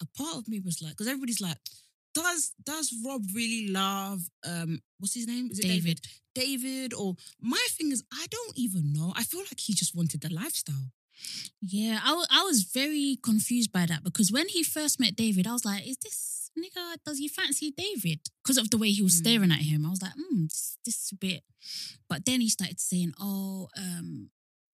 [0.00, 1.58] a part of me was like, because everybody's like,
[2.14, 5.48] does does Rob really love um what's his name?
[5.50, 6.00] Is it David?
[6.34, 6.90] David.
[6.90, 9.12] David or my thing is I don't even know.
[9.16, 10.90] I feel like he just wanted the lifestyle.
[11.60, 15.52] Yeah, I I was very confused by that because when he first met David, I
[15.52, 16.96] was like, "Is this nigga?
[17.04, 19.18] Does he fancy David?" Because of the way he was Mm.
[19.24, 21.44] staring at him, I was like, "Hmm, this, this is a bit."
[22.08, 24.30] But then he started saying, "Oh, um,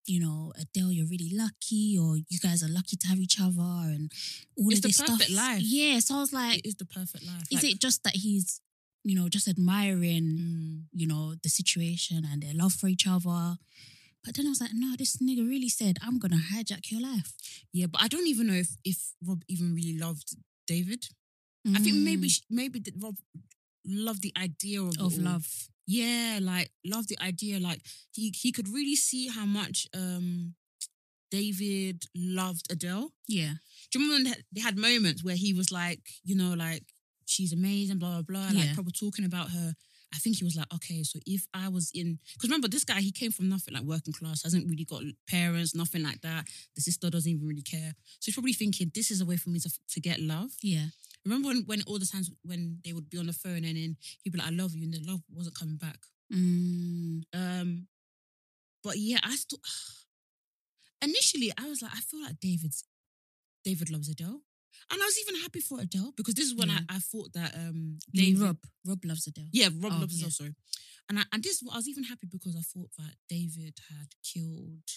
[0.06, 3.90] you know, Adele, you're really lucky, or you guys are lucky to have each other,
[3.94, 4.12] and
[4.56, 5.62] all It's of the this perfect stuff." life.
[5.62, 7.46] Yeah, so I was like, It is the perfect life.
[7.50, 8.60] "Is Like, it just that he's,
[9.02, 13.58] you know, just admiring?" mm, you know, the situation and their love for each other.
[14.26, 17.32] But then I was like, no, this nigga really said, I'm gonna hijack your life.
[17.72, 20.36] yeah, but I don't even know if if Rob even really loved
[20.66, 21.06] David.
[21.74, 23.16] I think maybe Mm, sh- maybe that Rob
[23.84, 25.46] loved the idea of, of love.
[25.86, 27.58] Yeah, like loved the idea.
[27.60, 27.80] Like
[28.12, 30.54] he he could really see how much um
[31.30, 33.10] David loved Adele.
[33.28, 33.54] Yeah.
[33.90, 36.84] Do you remember when they had- moments where he was like, you know, like
[37.26, 38.74] she's amazing, blah blah blah, like Yeah.
[38.74, 39.74] probably talking about her.
[40.14, 43.00] I think he was like, okay, so if I was in, because remember this guy,
[43.00, 46.46] he came from nothing, like working class, hasn't really got parents, nothing like that.
[46.74, 49.50] The sister doesn't even really care, so he's probably thinking this is a way for
[49.50, 50.50] me to to get love.
[50.62, 50.86] Yeah.
[51.24, 53.96] Remember when when all the times when they would be on the phone and then
[54.22, 55.98] he'd be like, I love you, and the love wasn't coming back.
[56.32, 57.86] Mm, Um,
[58.82, 59.58] but yeah, I still
[61.02, 62.84] initially I was like, I feel like David's
[63.64, 64.40] David loves Adele.
[64.90, 66.78] And I was even happy for Adele because this is when Yeah.
[66.88, 68.58] I, I thought that um David Rob.
[68.86, 69.48] Rob loves Adele.
[69.52, 70.26] Yeah, Rob Oh, loves yeah.
[70.26, 70.54] Adele, sorry.
[71.08, 74.88] And I and this I was even happy because I thought that David had killed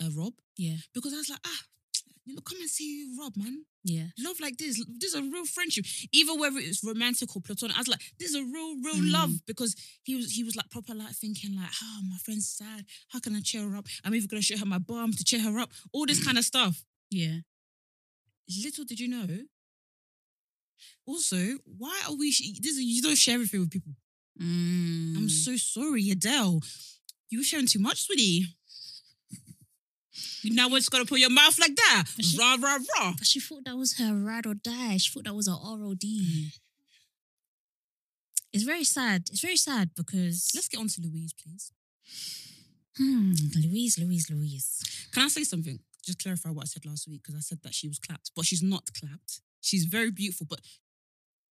[0.00, 0.34] uh, Rob.
[0.56, 0.76] Yeah.
[0.94, 1.60] Because I was like, ah,
[2.24, 3.64] you know, come and see Rob, man.
[3.84, 4.06] Yeah.
[4.18, 4.84] Love like this.
[4.98, 5.84] This is a real friendship.
[6.12, 7.76] Even whether it's romantic or platonic.
[7.76, 9.12] I was like, this is a real, real Mm.
[9.12, 12.84] love because he was he was like proper like thinking like, oh, my friend's sad.
[13.08, 13.86] How can I cheer her up?
[14.04, 15.70] I'm even gonna show her my bum to cheer her up.
[15.92, 16.84] All this kind of stuff.
[17.10, 17.38] Yeah.
[18.64, 19.26] Little did you know,
[21.06, 21.36] Also,
[21.78, 22.30] why are we?
[22.32, 23.92] sh- This is, you don't share everything with people.
[24.40, 25.16] Mm.
[25.16, 26.60] I'm so sorry, Adele.
[27.30, 28.46] You were sharing too much, sweetie.
[30.42, 32.04] You now just gotta put your mouth like that.
[32.16, 33.14] But she- Rah rah rah.
[33.16, 34.96] But she thought that was her ride or die.
[34.98, 36.02] She thought that was her ROD.
[38.52, 39.22] It's very sad.
[39.30, 41.72] It's very sad because Let's get on to Louise, please.
[42.98, 43.32] hmm,
[43.64, 45.08] Louise, Louise, Louise.
[45.12, 45.78] Can I say something?
[46.04, 48.44] Just clarify what I said last week because I said that she was clapped, but
[48.44, 49.40] she's not clapped.
[49.60, 50.60] She's very beautiful, but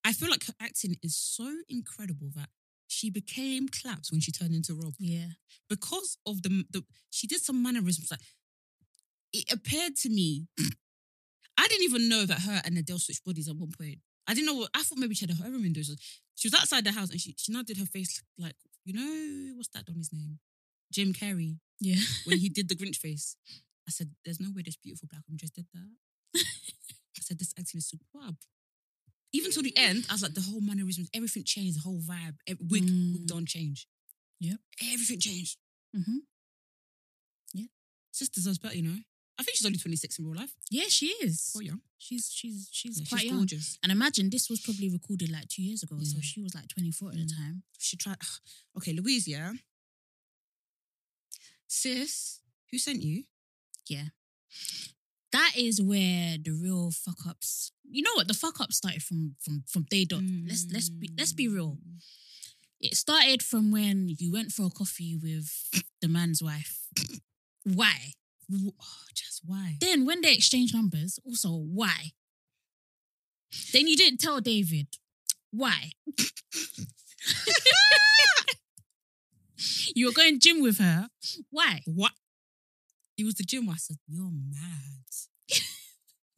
[0.04, 2.48] I feel like her acting is so incredible that
[2.88, 5.26] she became clapped when she turned into Rob Yeah.
[5.68, 6.82] because of the the.
[7.10, 8.20] She did some mannerisms like
[9.32, 10.46] it appeared to me.
[11.58, 13.98] I didn't even know that her and Adele switched bodies at one point.
[14.26, 14.98] I didn't know what I thought.
[14.98, 15.94] Maybe she had a heroin dose.
[16.34, 19.56] She was outside the house and she she now did her face like you know
[19.56, 20.38] what's that Donny's name,
[20.92, 22.00] Jim Carrey Yeah.
[22.24, 23.36] when he did the Grinch face.
[23.90, 25.90] I said, "There's no way this beautiful black woman just did that."
[27.18, 28.36] I said, "This acting is superb."
[29.32, 32.36] Even till the end, I was like, the whole mannerisms, everything changed, the whole vibe,
[32.48, 33.26] every, wig, wig Mm.
[33.26, 33.86] don't change.
[34.40, 34.58] Yep.
[34.92, 35.56] everything changed.
[35.96, 36.18] Mm-hmm.
[37.54, 37.66] Yeah.
[38.10, 38.98] Sis deserves better, you know.
[39.38, 40.52] I think she's only 26 in real life.
[40.70, 41.52] Yeah, she is.
[41.56, 41.80] Oh, young.
[41.98, 43.38] She's she's she's Yeah, quite she's young.
[43.38, 43.78] gorgeous.
[43.82, 47.10] And imagine this was probably recorded like two years ago, so she was like 24
[47.10, 47.36] at the Mm.
[47.36, 47.62] time.
[47.78, 48.18] She tried.
[48.78, 49.52] Okay, Louise, yeah.
[51.68, 53.24] Sis, who sent you?
[53.90, 54.04] Yeah.
[55.32, 57.72] That is where the real fuck ups.
[57.88, 58.28] You know what?
[58.28, 60.22] The fuck up started from from from day dot.
[60.46, 61.78] Let's let's be let's be real.
[61.86, 61.98] Mm.
[62.80, 65.52] It started from when you went for a coffee with
[66.00, 66.86] the man's wife.
[67.64, 68.12] Why?
[68.52, 68.72] Oh,
[69.14, 69.76] just why?
[69.80, 72.12] Then when they exchanged numbers, also why?
[73.72, 74.86] Then you didn't tell David.
[75.50, 75.90] Why?
[79.94, 81.08] you were going gym with her.
[81.50, 81.82] Why?
[81.86, 82.12] What?
[83.20, 83.66] It was the gym.
[83.66, 85.04] where I said, "You're mad."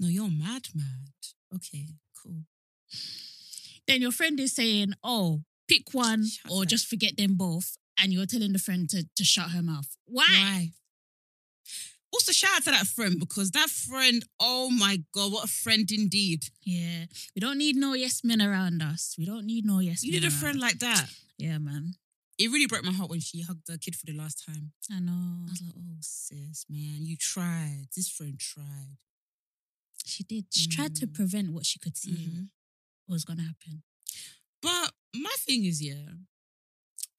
[0.00, 1.12] no, you're mad, mad.
[1.54, 1.86] Okay,
[2.20, 2.42] cool.
[3.86, 8.12] Then your friend is saying, "Oh, pick one Shut or just forget them both," and
[8.12, 9.96] you're telling the friend to, to shut her mouth.
[10.06, 10.26] Why?
[10.28, 10.72] Why?
[12.12, 15.88] Also, shout out to that friend because that friend, oh my god, what a friend
[15.90, 16.44] indeed.
[16.62, 19.14] Yeah, we don't need no yes men around us.
[19.16, 20.02] We don't need no yes.
[20.02, 20.62] You men need a friend us.
[20.62, 21.06] like that.
[21.38, 21.94] Yeah, man.
[22.42, 24.72] It really broke my heart when she hugged the kid for the last time.
[24.90, 27.86] I know I was like, oh sis, man, you tried.
[27.94, 28.96] This friend tried.
[30.04, 30.46] she did.
[30.50, 31.14] She tried to Mm.
[31.14, 32.50] prevent what she could see Mhm.
[33.06, 33.84] was gonna happen.
[34.60, 36.14] But my thing is, yeah,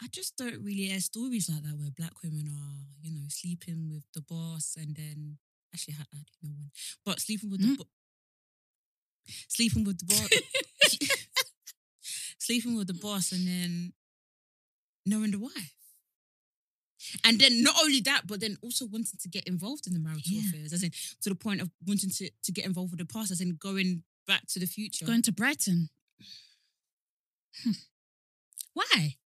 [0.02, 3.90] I just don't really hear stories like that where black women are, you know, sleeping
[3.90, 5.38] with the boss and then
[5.74, 6.72] actually I had I didn't know one,
[7.06, 7.78] but sleeping with the Mm.
[7.78, 7.90] bo-
[9.48, 10.30] sleeping with the boss,
[12.38, 13.94] sleeping with the boss and then
[15.06, 15.74] knowing the wife.
[17.26, 20.22] And then not only that, but then also wanting to get involved in the marital
[20.26, 20.42] Yeah.
[20.50, 23.32] affairs, as in to the point of wanting to, to get involved with the past,
[23.32, 25.06] as in going back to the future.
[25.06, 25.90] Going to Brighton.
[27.64, 27.72] Hmm.
[28.74, 29.18] Why?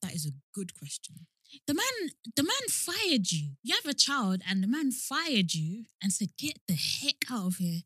[0.00, 1.26] that is a good question.
[1.68, 3.50] The man, the man fired you.
[3.62, 7.46] You have a child, and the man fired you and said, "Get the heck out
[7.46, 7.82] of here."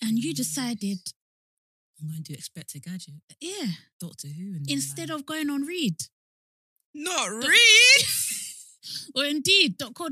[0.00, 0.36] And you Mm.
[0.36, 1.12] decided,
[2.00, 3.66] I'm going to do Inspector Gadget, yeah,
[4.00, 5.96] Doctor Who, and instead of going on Read
[6.94, 8.04] not read.
[9.16, 10.10] or Indeed .co.uk.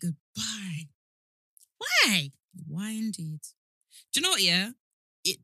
[0.00, 0.88] Goodbye.
[1.78, 2.30] Why?
[2.66, 3.40] Why indeed?
[4.12, 4.42] Do you know what?
[4.42, 4.70] Yeah,
[5.24, 5.38] it.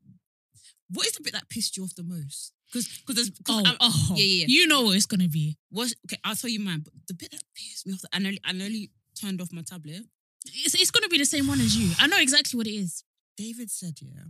[0.89, 2.53] What is the bit that pissed you off the most?
[2.71, 4.45] Because because Oh, there's oh, yeah, yeah, yeah.
[4.47, 5.57] You know what it's gonna be.
[5.69, 6.17] what's okay.
[6.23, 6.81] I'll tell you mine.
[6.83, 10.03] But the bit that pissed me off, I nearly I nearly turned off my tablet.
[10.45, 11.91] It's, it's gonna be the same one as you.
[11.99, 13.03] I know exactly what it is.
[13.37, 14.23] David said, yeah,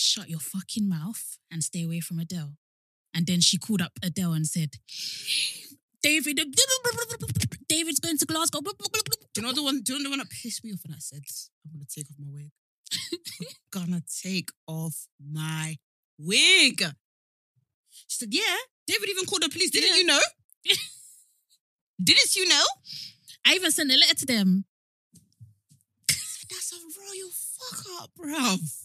[0.00, 2.52] Shut your fucking mouth and stay away from Adele.
[3.12, 4.74] And then she called up Adele and said,
[6.04, 6.38] David,
[7.68, 8.60] David's going to Glasgow.
[8.60, 8.70] Do
[9.36, 9.80] you know the one?
[9.82, 10.84] Do you know the one that pissed me off?
[10.84, 11.22] And I said,
[11.66, 12.50] I'm gonna take off my wig.
[13.42, 15.76] I'm gonna take off my
[16.16, 16.80] wig.
[17.90, 18.56] She said, Yeah.
[18.86, 19.70] David even called the police.
[19.70, 19.96] Didn't Yeah.
[19.96, 20.20] you know?
[22.04, 22.64] Didn't you know?
[23.44, 24.64] I even sent a letter to them.
[26.06, 28.84] That's a royal fuck up, bruv.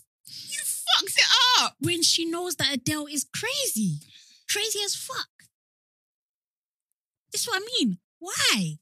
[0.98, 1.26] Fucked it
[1.62, 1.76] up.
[1.80, 4.00] when she knows that Adele is crazy.
[4.52, 5.30] Crazy as fuck.
[7.32, 7.98] That's what I mean.
[8.20, 8.78] Why?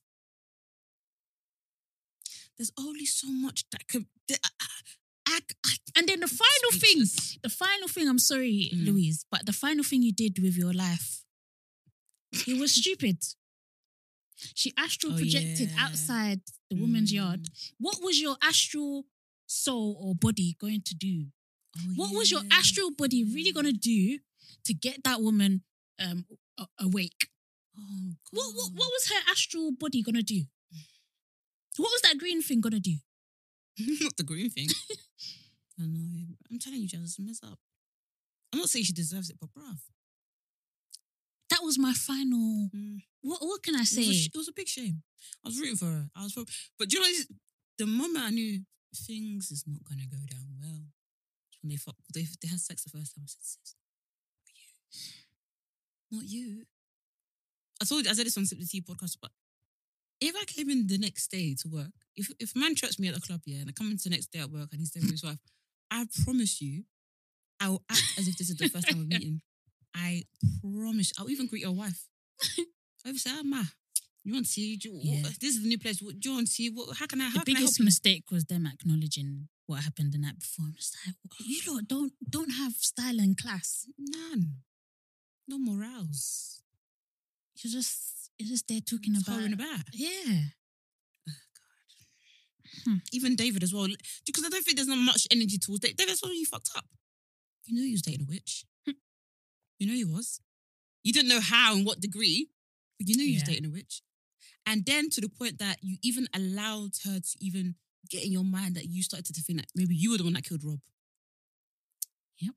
[2.58, 4.06] There's only so much that could.
[4.28, 4.66] that- I,
[5.28, 7.04] I, I, And then the final thing,
[7.44, 8.86] the final thing, I'm sorry, Mm.
[8.88, 11.24] Louise, but the final thing you did with your life,
[12.48, 13.18] it was stupid.
[14.56, 15.86] She astral Oh, projected yeah.
[15.86, 17.44] outside the woman's yard.
[17.44, 17.72] Mm.
[17.80, 19.06] What was your astral
[19.48, 21.28] soul or body going to do?
[21.78, 24.20] Oh, What was your astral body really going to do
[24.66, 25.64] to get that woman
[26.00, 26.26] um,
[26.80, 27.30] awake?
[27.78, 30.44] Oh, What, what, what was her astral body going to do?
[31.78, 32.98] What was that green thing going to do?
[34.04, 34.68] Not the green thing.
[35.80, 36.26] I know.
[36.52, 37.58] I'm telling you, Jazz, mess up.
[38.54, 39.80] I'm not saying she deserves it, but bruv.
[41.50, 42.70] That was my final.
[42.76, 43.00] Mm.
[43.22, 44.30] What what can I It was, a, say?
[44.34, 45.04] it was a big shame.
[45.44, 46.10] I was rooting for her.
[46.16, 46.44] I was, for,
[46.78, 47.28] but do you know, what it is?
[47.78, 48.60] the moment I knew
[48.94, 50.82] things is not gonna go down well,
[51.62, 53.24] when they fuck, they they had sex the first time.
[53.24, 53.76] I said, "Sis,
[56.12, 56.66] not you, not you."
[57.82, 59.32] I told you, I said this on Sip the Tea podcast, but
[60.20, 63.08] if I came in the next day to work, if if a man chirps me
[63.08, 64.92] at the club, yeah, and I come into the next day at work and he's
[64.92, 65.40] there with his wife,
[65.90, 66.84] I promise you,
[67.60, 69.42] I will act as if this is the first time we're meeting.
[69.96, 70.24] I
[70.62, 71.12] promise.
[71.20, 72.08] I'll even greet your wife.
[73.04, 73.64] I'll even say, ah, ma,
[74.24, 74.78] you want tea?
[74.78, 75.24] Do you, Yeah.
[75.42, 76.02] this is the new place.
[76.02, 76.70] What, do you want tea?
[76.70, 77.26] What, how can I?
[77.26, 80.66] How the can I help biggest mistake was them acknowledging what happened the night before.
[80.66, 83.88] I'm just like, you lot don't don't have style and class.
[83.98, 84.56] None.
[85.48, 86.62] No morals.
[87.56, 89.86] You're just you're just there talking Just about, about.
[89.94, 90.52] yeah.
[91.30, 91.34] Oh,
[92.86, 92.96] hmm.
[93.14, 93.88] Even David as well.
[94.26, 95.98] Because I don't think there's not much energy towards David.
[95.98, 96.86] David's well, you fucked up.
[97.66, 98.66] You knew he was dating a witch.
[98.86, 98.94] Hmm.
[99.80, 100.42] you know he was.
[101.04, 102.50] You didn't know how and what degree,
[103.00, 104.02] but you knew he was dating a witch.
[104.66, 107.76] And then to the point that you even allowed her to even
[108.10, 110.34] get in your mind that you started to think that maybe you were the one
[110.34, 110.80] that killed Rob.
[112.40, 112.56] Yep.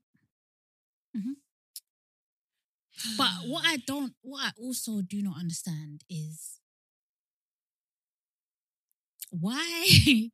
[3.17, 6.59] But what I don't, what I also do not understand is
[9.31, 9.85] why.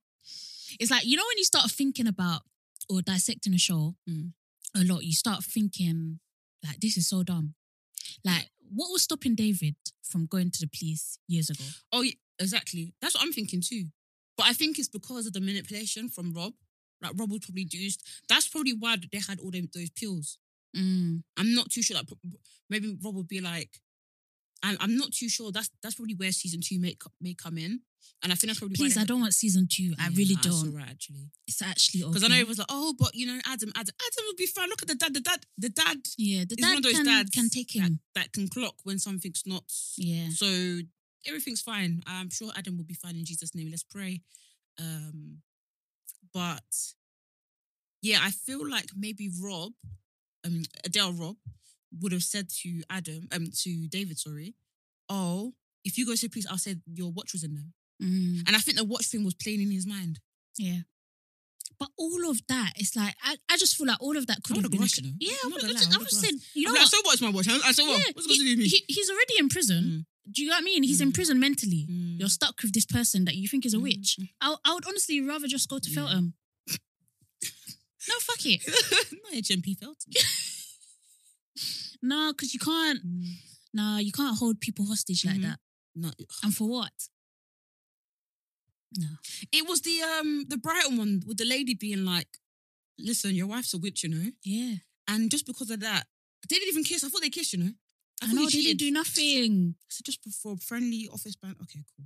[0.80, 2.42] it's like you know when you start thinking about
[2.90, 4.34] or dissecting a show Mm.
[4.76, 6.20] a lot, you start thinking
[6.66, 7.56] like this is so dumb.
[8.24, 11.64] Like what was stopping David from going to the police years ago?
[11.92, 12.94] Oh, yeah, exactly.
[13.02, 13.86] That's what I'm thinking too.
[14.42, 16.54] But I think it's because of the manipulation from Rob.
[17.00, 18.04] Like Rob was probably used.
[18.28, 20.40] That's probably why they had all them, those pills.
[20.76, 21.22] Mm.
[21.38, 21.96] I'm not too sure.
[21.96, 22.08] Like
[22.68, 23.70] maybe Rob would be like,
[24.64, 25.52] I'm, I'm not too sure.
[25.52, 27.82] That's that's probably where season two may may come in.
[28.24, 29.94] And I think that's probably Please, I don't want season two.
[30.00, 30.74] I really don't.
[30.74, 31.30] right, actually.
[31.48, 32.34] It's actually Because okay.
[32.34, 34.70] I know it was like, oh, but you know, Adam, Adam, Adam would be fine.
[34.70, 35.14] Look at the dad.
[35.14, 37.80] The dad, the dad yeah, the is one of those can, dads can take that,
[37.80, 38.00] him.
[38.16, 39.66] that can clock when something's not
[39.98, 40.30] Yeah.
[40.34, 40.48] So
[41.28, 42.02] everything's fine.
[42.08, 43.70] I'm sure Adam will be fine in Jesus' name.
[43.70, 44.22] Let's pray.
[44.80, 45.38] Um,
[46.34, 46.64] but
[48.02, 49.74] yeah, I feel like maybe Rob,
[50.46, 51.36] um, Adele Rob,
[52.00, 54.56] would have said to Adam, um, to David, sorry,
[55.10, 55.54] oh,
[55.84, 58.08] if you go say please, I'll say your watch was in there.
[58.08, 58.48] Mm.
[58.48, 60.20] And I think the watch thing was playing in his mind.
[60.58, 60.80] Yeah.
[61.80, 64.58] But all of that, it's like I, I just feel like all of that could
[64.58, 64.82] have been.
[64.82, 65.14] you know.
[65.20, 66.90] Yeah, I'm I not would gonna lie, I just, would've you know I'm like, what?
[66.90, 67.50] so what's my watch?
[67.50, 68.16] I, I said, what?
[68.16, 68.68] What's got to do with me?
[68.68, 69.84] he, he's already in prison.
[69.84, 70.06] Mm.
[70.30, 70.84] Do you know what I mean?
[70.84, 71.16] He's in Mm.
[71.16, 71.88] prison mentally.
[71.90, 72.20] Mm.
[72.20, 73.84] You're stuck with this person that you think is a Mm.
[73.84, 74.18] witch.
[74.40, 75.96] I, I would honestly rather just go to Yeah.
[75.96, 76.34] Feltham.
[76.68, 78.62] no, fuck it.
[79.24, 80.06] Not HMP felt.
[82.04, 83.00] No, because you can't.
[83.74, 85.44] Nah, you can't hold people hostage like Mhm.
[85.44, 85.60] that.
[85.96, 86.94] No, And for what?
[88.98, 89.08] No.
[89.52, 92.40] It was the um the Brighton one with the lady being like,
[92.98, 94.78] "Listen, your wife's a witch, you know." Yeah.
[95.08, 96.08] And just because of that,
[96.50, 97.04] they didn't even kiss.
[97.04, 97.74] I thought they kissed, you know.
[98.22, 99.76] I, know they didn't do nothing.
[99.90, 101.56] So just for friendly office band.
[101.64, 102.06] Okay, cool.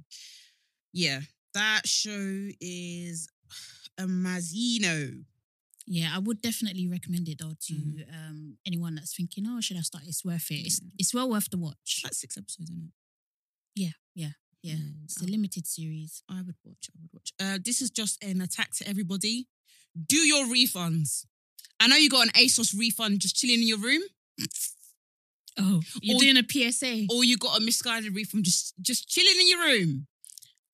[0.93, 1.21] Yeah,
[1.53, 3.27] that show is
[3.97, 5.23] a Mazino.
[5.87, 8.13] Yeah, I would definitely recommend it though to Mhm.
[8.13, 10.05] um, anyone that's thinking, oh, should I start?
[10.07, 10.65] It's worth it.
[10.65, 10.89] It's, Yeah.
[10.97, 11.77] it's well worth the watch.
[11.85, 12.91] It's like six episodes, isn't it?
[13.75, 14.31] Yeah, yeah.
[14.63, 14.77] Yeah.
[15.03, 16.23] It's a limited series.
[16.27, 16.89] I would watch.
[16.95, 17.33] I would watch.
[17.39, 19.47] Uh, this is just an attack to everybody.
[20.07, 21.27] Do your refunds.
[21.79, 24.01] I know you got an ASOS refund just chilling in your room,
[25.57, 27.07] Oh, you're Or- doing a PSA.
[27.09, 30.07] or you got a Missguided refund just just chilling in your room.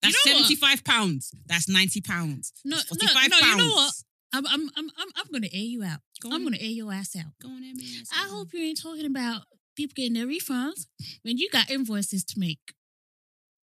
[0.02, 0.38] That's know what?
[0.46, 1.32] seventy five pounds.
[1.46, 2.52] That's ninety pounds.
[2.66, 3.14] no, no, no.
[3.14, 3.42] pounds.
[3.42, 3.94] You know what?
[4.34, 6.00] I'm, I'm, I'm, I'm, gonna air you out.
[6.22, 6.44] Go I'm on.
[6.46, 7.34] gonna air your ass out.
[7.42, 7.84] Go on, Emmy.
[8.14, 9.42] I hope you ain't talking about
[9.76, 10.88] people getting their refunds
[11.24, 12.74] when you got invoices to make.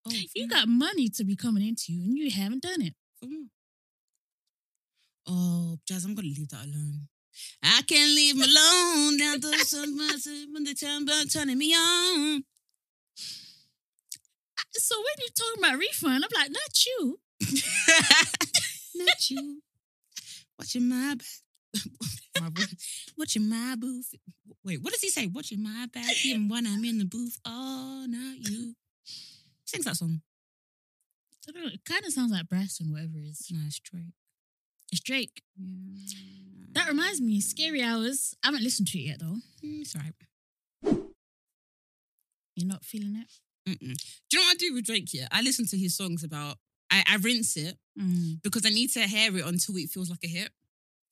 [0.08, 2.94] Oh, You got money to be coming into you, and you haven't done it.
[5.26, 7.08] Oh, Jazz, I'm gonna leave that alone.
[7.62, 9.18] I can't leave him alone.
[9.18, 9.96] Down to some
[10.52, 12.44] when the time about turning me on.
[14.72, 17.18] So when you talking about refund, I'm like, not you.
[18.96, 19.62] Not you.
[20.58, 22.68] Watching my back.
[23.16, 24.14] Watching my booth.
[24.64, 25.26] Wait, what does he say?
[25.26, 27.38] Watching my back, even when I'm in the booth.
[27.44, 28.74] Oh, not you.
[29.64, 30.22] Sings that song.
[31.48, 31.70] I don't know.
[31.72, 33.46] It kind of sounds like Bryson, whatever it is.
[33.52, 34.14] Nice, Drake.
[34.90, 35.42] It's Drake.
[36.76, 38.34] That reminds me, Scary Hours.
[38.44, 39.38] I haven't listened to it yet though.
[39.64, 40.12] Mm, It's all right.
[42.54, 43.28] You're not feeling it?
[43.70, 43.78] Mm-mm.
[44.30, 45.08] Do you know what I do with Drake?
[45.12, 46.56] Yeah, I listen to his songs about.
[46.90, 48.42] I, I rinse it Mm.
[48.42, 50.50] because I need to hear it until it feels like a hit.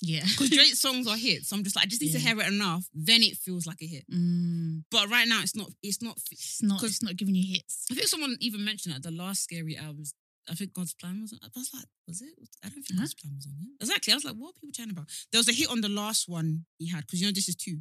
[0.02, 0.20] Yeah.
[0.22, 2.46] Because Drake's songs are hits, so I'm just like, I just need to hear it
[2.46, 4.04] enough, then it feels like a hit.
[4.12, 4.82] Mm.
[4.90, 5.70] But right now, it's not.
[5.82, 6.18] It's not.
[6.30, 6.82] It's not.
[6.82, 7.86] It's not giving you hits.
[7.90, 10.12] I think someone even mentioned that the last scary hours
[10.50, 11.32] I think God's plan was.
[11.42, 12.34] I was like, was it?
[12.62, 13.00] I don't think Huh?
[13.00, 13.82] God's plan was on it.
[13.82, 14.12] Exactly.
[14.12, 15.08] I was like, what are people chatting about?
[15.32, 17.56] There was a hit on the last one he had because you know this is
[17.56, 17.78] two.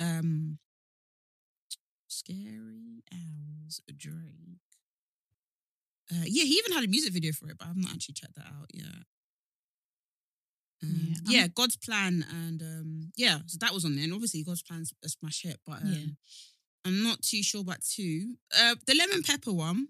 [0.00, 0.58] Um,
[2.08, 4.60] scary hours, Drake.
[6.12, 8.34] Uh, yeah, he even had a music video for it, but I've not actually checked
[8.36, 8.86] that out yet.
[10.82, 14.04] Um, Yeah, yeah, God's plan and um, yeah, so that was on there.
[14.04, 16.06] And obviously, God's plan's a smash hit, but um, Yeah.
[16.86, 18.36] I'm not too sure about two.
[18.58, 19.88] Uh, the lemon pepper one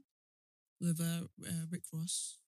[0.81, 2.39] with uh, uh, Rick Ross.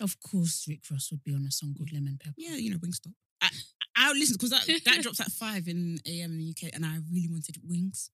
[0.00, 2.34] Of course, Rick Ross would be on a song called Lemon Pepper.
[2.38, 3.12] Yeah, you know, Wingstop.
[3.42, 3.48] I,
[3.96, 6.98] I listen because that, that drops at five in AM in the UK, and I
[7.12, 8.10] really wanted wings.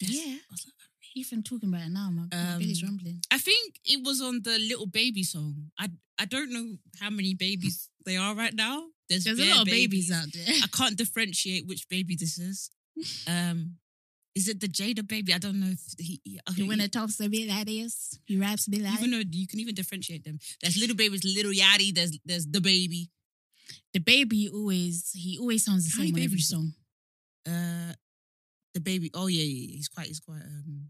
[0.00, 0.10] Yes.
[0.26, 0.34] Yeah.
[0.34, 0.74] I was like,
[1.14, 3.20] Even talking about it now, my, my belly's Um, rumbling.
[3.30, 5.70] I think it was on the Lil Baby song.
[5.78, 5.88] I
[6.18, 8.84] I don't know how many babies they are right now.
[9.08, 10.54] There's, There's a lot of babies out there.
[10.62, 12.70] I can't differentiate which baby this is.
[13.26, 13.78] Um,
[14.34, 15.34] is it the Jada baby?
[15.34, 16.20] I don't know if he.
[16.56, 19.46] he one that talks a bit like this, he raps bit like even though you
[19.46, 20.38] can even differentiate them.
[20.60, 21.94] There's little babies, Lil Yachty.
[21.94, 23.10] There's there's the baby.
[23.92, 26.72] the baby always he always sounds the How same on every song.
[27.46, 27.92] Uh,
[28.74, 29.10] the baby.
[29.14, 29.76] Oh yeah, yeah, yeah.
[29.76, 30.06] He's quite.
[30.06, 30.42] He's quite.
[30.42, 30.88] Um,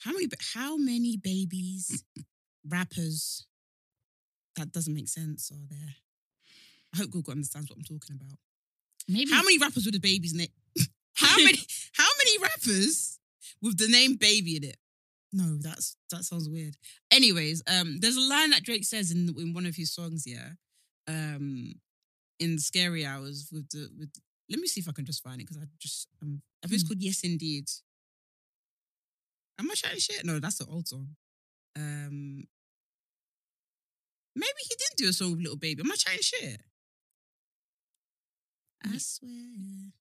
[0.00, 0.26] how many?
[0.54, 2.04] How many babies,
[2.68, 3.46] rappers?
[4.56, 5.52] That doesn't make sense.
[5.52, 5.94] Are there?
[6.94, 8.38] I hope Google understands what I'm talking about.
[9.08, 10.48] Maybe How many rappers with the babies in name?
[11.16, 11.58] How many?
[11.94, 13.18] How many rappers
[13.62, 14.76] with the name baby in it?
[15.32, 16.76] No, that's that sounds weird.
[17.10, 20.24] Anyways, um, there's a line that Drake says in in one of his songs.
[20.26, 20.50] Yeah,
[21.08, 21.74] um,
[22.38, 24.10] in Scary Hours with the with.
[24.48, 26.74] Let me see if I can just find it because I just um, I think
[26.74, 26.88] it's Hmm.
[26.94, 27.64] called Yes Indeed.
[29.58, 30.24] Am I chatting shit?
[30.24, 31.16] No, that's the old song.
[31.76, 32.46] Um,
[34.34, 35.80] maybe he didn't do a song with Lil Baby.
[35.82, 36.60] Am I chatting shit?
[38.84, 39.92] I swear.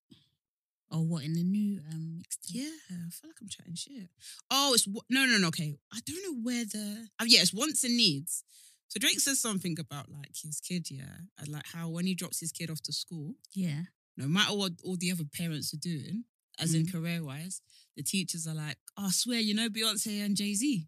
[0.96, 2.50] Or what in the new um mixtape.
[2.56, 4.10] Yeah, I feel like I'm chatting shit.
[4.50, 5.48] Oh, it's no, no, no.
[5.50, 7.08] Okay, I don't know where the.
[7.20, 8.44] Oh, yeah, it's wants and needs.
[8.88, 12.40] So Drake says something about like his kid, yeah, and like how when he drops
[12.40, 13.82] his kid off to school, Yeah.
[14.16, 16.24] no matter what all the other parents are doing,
[16.60, 17.62] as in career wise,
[17.98, 20.88] the teachers are like, oh, I swear, you know Beyonce and Jay Z.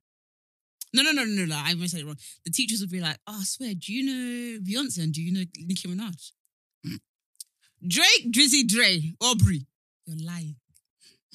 [0.93, 1.55] No, no, no, no, no.
[1.55, 2.17] I might say it wrong.
[2.45, 5.33] The teachers would be like, oh, I swear, do you know Beyonce and do you
[5.33, 6.31] know Nicki Minaj?
[7.87, 9.65] Drake, Drizzy, Dre, Aubrey,
[10.07, 10.55] you're lying.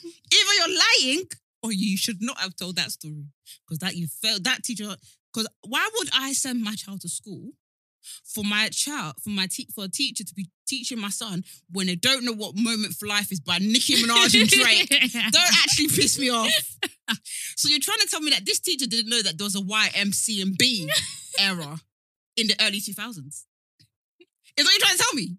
[0.03, 1.25] Either you're lying
[1.63, 3.27] or you should not have told that story
[3.65, 4.95] because that you felt that teacher.
[5.33, 7.53] Because why would I send my child to school
[8.25, 11.87] for my child for my te- for a teacher to be teaching my son when
[11.87, 14.89] they don't know what moment for life is by Nicki Minaj and Drake?
[15.33, 16.51] don't actually piss me off.
[17.57, 19.61] So you're trying to tell me that this teacher didn't know that there was a
[19.61, 20.91] Y, M, C, and B
[21.39, 21.79] era
[22.37, 23.45] in the early 2000s?
[24.57, 25.37] Is what you're trying to tell me?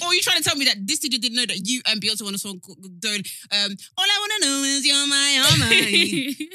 [0.00, 2.00] Or are you trying to tell me that this teacher didn't know that you and
[2.00, 2.60] Beyonce on a song
[3.00, 6.36] doing um all I wanna know is you're my all mine?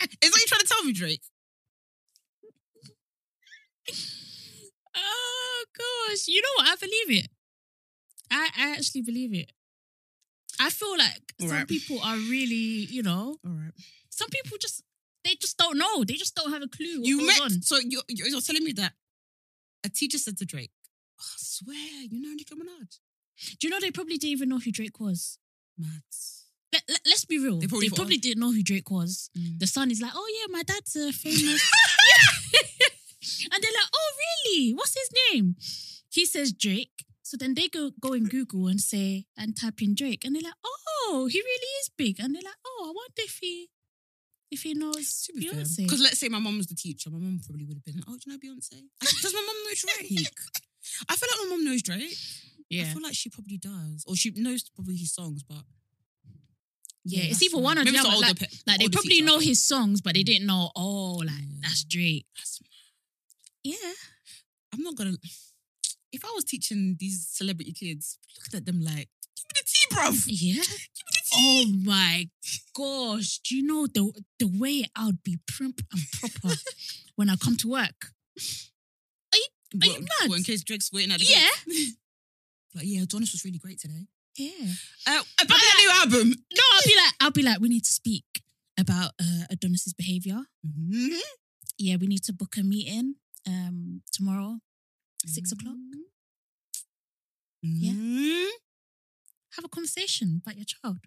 [0.00, 1.20] Is that what you're trying to tell me, Drake?
[4.96, 6.68] oh gosh, you know what?
[6.68, 7.28] I believe it.
[8.30, 9.50] I I actually believe it.
[10.60, 11.68] I feel like some Alright.
[11.68, 13.72] people are really, you know, All right.
[14.10, 14.82] some people just
[15.24, 16.04] they just don't know.
[16.04, 17.62] They just don't have a clue what You met on.
[17.62, 18.92] so you're, you're telling me that
[19.84, 20.70] a teacher said to Drake,
[21.20, 22.98] I swear, you know Nicki Minaj.
[23.58, 25.38] Do you know they probably didn't even know who Drake was?
[25.76, 26.02] Mad.
[26.72, 27.58] Let, let, us be real.
[27.58, 29.30] They They probably probably, didn't know who Drake was.
[29.38, 29.58] Mm.
[29.58, 31.70] The son is like, oh yeah, my dad's a famous.
[33.52, 34.72] and they're like, oh really?
[34.74, 35.56] What's his name?
[36.10, 37.04] He says Drake.
[37.22, 40.42] So then they go go in Google and say and type in Drake, and they're
[40.42, 42.18] like, oh, he really is big.
[42.20, 43.68] And they're like, oh, I wonder if he
[44.50, 45.84] if he knows Beyonce.
[45.84, 48.16] Because let's say my mom was the teacher, my mom probably would have been, oh,
[48.16, 48.82] do you know Beyonce?
[49.00, 50.30] Does my mom know Drake?
[51.08, 52.16] I feel like my mom knows Drake.
[52.70, 52.82] Yeah.
[52.82, 54.04] I feel like she probably does.
[54.06, 55.62] Or she knows probably his songs, but.
[57.04, 58.14] yeah, it's either one or Maybe the it's other.
[58.16, 59.24] older Like, pe- like they older probably teacher.
[59.26, 60.70] know his songs, but they didn't know.
[60.76, 62.26] Oh, like that's Drake.
[62.36, 62.60] That's-
[63.64, 63.92] Yeah,
[64.72, 65.16] I'm not gonna.
[66.12, 69.86] If I was teaching these celebrity kids, look at them like, give me the tea,
[69.94, 70.24] bruv.
[70.26, 70.62] yeah.
[70.62, 72.28] Give me the Oh my
[72.74, 73.38] gosh!
[73.40, 76.56] Do you know the the way I would be primp and proper
[77.16, 78.12] when I come to work?
[79.74, 80.28] Are you mad?
[80.30, 81.48] what, in case Drake's waiting at the Yeah.
[81.66, 81.94] gate?
[82.74, 84.06] like, yeah, Adonis was really great today.
[84.36, 84.50] Yeah.
[85.06, 86.28] Uh, about that new album.
[86.52, 88.42] No, I'll be like, I'll be like, we need to speak
[88.78, 90.42] about uh, Adonis's behavior.
[90.66, 91.18] Mhm.
[91.76, 93.16] Yeah, we need to book a meeting
[93.46, 94.58] um tomorrow,
[95.26, 95.76] six o'clock.
[97.62, 97.92] Yeah.
[97.92, 98.48] Mhm.
[99.56, 100.98] Have a conversation about your child.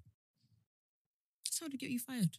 [1.45, 2.37] That's how to get you fired.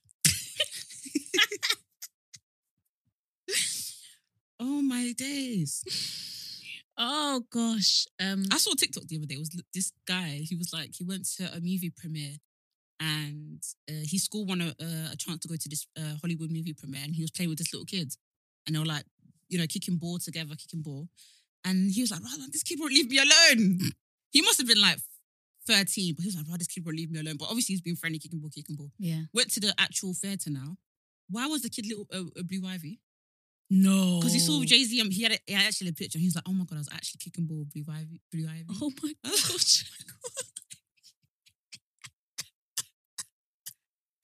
[4.63, 5.85] Oh my days.
[6.97, 8.07] Oh gosh.
[8.21, 9.35] Um I saw TikTok the other day.
[9.35, 10.41] It was this guy.
[10.49, 12.37] He was like, he went to a movie premiere
[13.03, 14.75] and uh, his school won a,
[15.13, 17.59] a, chance to go to this uh, Hollywood movie premiere, and he was playing with
[17.59, 18.13] this little kid,
[18.67, 19.05] and they were like,
[19.49, 21.09] you know, kicking ball together, kicking ball,
[21.65, 23.81] and he was like, "Wow, this kid won't leave me alone."
[24.31, 24.99] he must have been like
[25.67, 27.81] thirteen, but he was like, "Wow, this kid won't leave me alone." But obviously, he's
[27.81, 28.93] been friendly, kicking ball, kicking ball.
[28.99, 29.23] Yeah.
[29.35, 30.77] Went to the actual theatre now.
[31.29, 33.01] Why was the kid little uh, uh, Blue Ivy?
[33.75, 34.19] No.
[34.21, 35.09] Because he saw Jay Z.
[35.11, 36.19] He had a, he had actually a picture.
[36.19, 38.47] He was like, "Oh my god, I was actually kicking ball, with Blue Ivy, Blue
[38.47, 39.85] Ivy." Oh my oh gosh.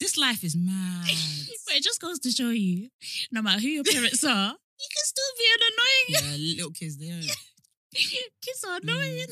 [0.00, 1.06] This life is mad.
[1.66, 2.88] but it just goes to show you,
[3.32, 6.06] no matter who your parents are, you can still be an annoying.
[6.08, 7.22] yeah, little kids, they don't.
[8.40, 8.82] Kids are mm.
[8.84, 9.26] annoying.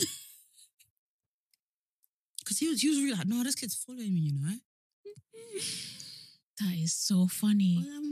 [2.41, 4.57] Because he was, he was really like, no, this kid's following me, you know.
[6.61, 7.87] That is so funny.
[7.87, 8.07] All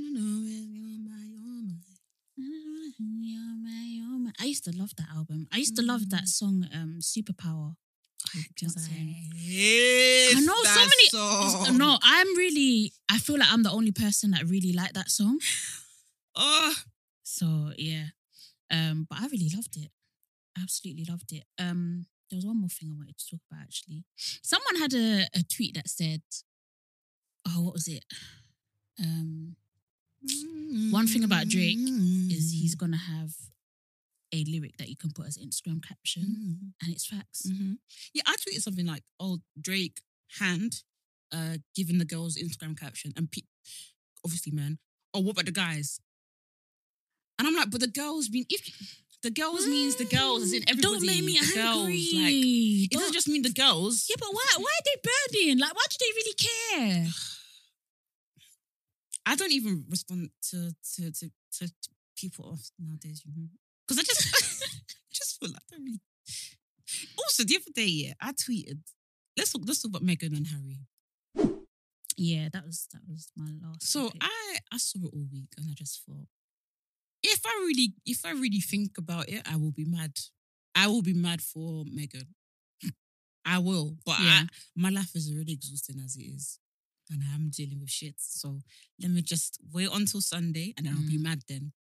[2.36, 4.32] I wanna know is you're my, you're my.
[4.40, 5.46] I used to love that album.
[5.52, 6.28] I used to love that Mm.
[6.28, 7.76] song, um, Superpower.
[8.56, 9.30] Just Just saying.
[9.34, 11.76] I I know so many- Song.
[11.76, 12.92] No, I'm really.
[13.08, 15.38] I feel like I'm the only person that really liked that song.
[16.36, 16.74] Oh,
[17.22, 18.06] So yeah,
[18.70, 19.92] um, but I really loved it.
[20.58, 21.44] Absolutely loved it.
[21.58, 24.04] Um, there was one more thing I wanted to talk about actually.
[24.42, 26.22] Someone had a, a tweet that said,
[27.46, 28.04] "Oh, what was it?
[28.98, 29.56] Um,
[30.90, 31.78] One thing about Drake
[32.30, 33.32] is he's gonna have
[34.32, 36.72] a lyric that you can put as Instagram caption, Mhm.
[36.82, 37.42] and it's facts.
[37.46, 37.78] Mhm.
[38.12, 40.00] Yeah, I tweeted something like, "Oh, Drake
[40.38, 40.82] hand,
[41.30, 43.42] uh, giving the girls Instagram caption, and pe-
[44.24, 44.78] obviously, man.
[45.12, 46.00] Oh, what about the guys?
[47.38, 48.62] And I'm like, but the girls mean if
[49.22, 50.82] the girls means the girls, as in everybody.
[50.82, 51.62] Don't make me the angry.
[51.62, 52.34] girls, like
[52.84, 54.06] it doesn't just mean the girls.
[54.08, 54.46] yeah, but why?
[54.56, 55.00] Why are they
[55.42, 55.58] burning?
[55.58, 57.12] Like, why do they really care?
[59.26, 61.72] I don't even respond to to to, to
[62.16, 63.48] people off nowadays, you know,
[63.86, 64.64] because I just
[65.12, 66.00] just feel like I don't really.
[67.18, 68.80] Also, the other day, yeah, I tweeted.
[69.36, 69.62] Let's talk.
[69.66, 70.78] Let's talk about Meghan and Harry.
[72.16, 73.82] Yeah, that was that was my last.
[73.90, 74.22] So topic.
[74.22, 76.28] I I saw it all week, and I just thought,
[77.22, 80.12] if I really if I really think about it, I will be mad.
[80.76, 82.26] I will be mad for Meghan.
[83.44, 84.44] I will, but Yeah.
[84.44, 86.58] I, my life is already exhausting as it is,
[87.10, 88.14] and I'm dealing with shit.
[88.18, 88.60] So
[89.00, 91.22] let me just wait until Sunday, and then I'll be Mm.
[91.22, 91.72] mad then.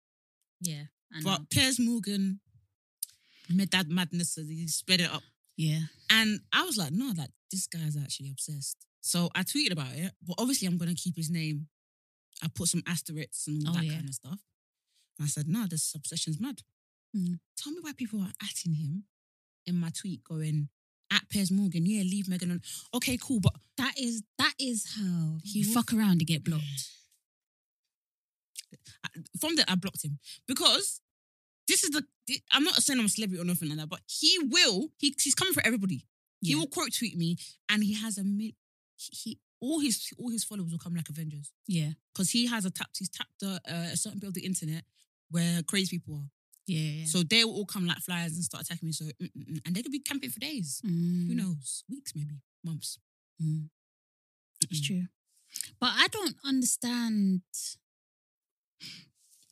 [0.61, 0.85] yeah,
[1.25, 2.41] But Piers Morgan
[3.49, 5.23] made that madness, so he sped it up.
[5.57, 8.87] yeah, And I was like, no, like this guy's actually obsessed.
[9.01, 11.69] So I tweeted about it, but obviously I'm gonna keep his name.
[12.43, 13.95] I put some asterisks and all Oh, that yeah.
[13.97, 14.41] kind of stuff.
[15.19, 16.63] And I said, no, this obsession's mad.
[17.15, 17.41] Mm.
[17.57, 19.05] Tell me why people are atting him
[19.67, 20.69] in my tweet going,
[21.13, 22.63] at Piers Morgan, yeah, leave Meghan on.
[22.95, 26.89] Okay, cool, but that is that is how He you fuck around and get blocked.
[29.05, 31.01] Uh, from that I blocked him because
[31.69, 32.05] this is the.
[32.53, 34.89] I'm not saying I'm a celebrity or nothing like that, but he will.
[34.99, 36.07] He, he's coming for everybody.
[36.41, 37.37] He will quote tweet me,
[37.69, 38.51] and he has a mil.
[38.97, 42.65] He, he all his all his followers will come like Avengers Yeah, because he has
[42.65, 42.99] a tapped.
[42.99, 44.85] He's tapped a, a certain bit of the internet
[45.31, 46.31] where crazy people are.
[46.67, 47.05] Yeah, yeah.
[47.07, 48.93] So they will all come like flies and start attacking me.
[48.93, 49.61] So mm, mm, mm.
[49.67, 50.81] and they could be camping for days.
[50.85, 51.85] Mm, Who knows?
[51.91, 52.99] Weeks, maybe months.
[53.43, 53.69] mm,
[54.71, 54.87] It's Mm.
[54.87, 55.07] true,
[55.81, 57.43] but I don't understand.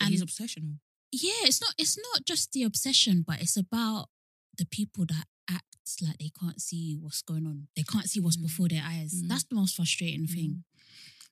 [0.01, 0.79] And he's obsessional.
[1.13, 1.75] Yeah, it's not.
[1.79, 4.09] It's not just the obsession, but it's about
[4.57, 5.65] the people that act
[6.01, 7.69] like they can't see what's going on.
[7.77, 8.43] They can't see what's Mm.
[8.43, 9.15] before their eyes.
[9.23, 9.29] Mm.
[9.29, 10.65] That's the most frustrating thing.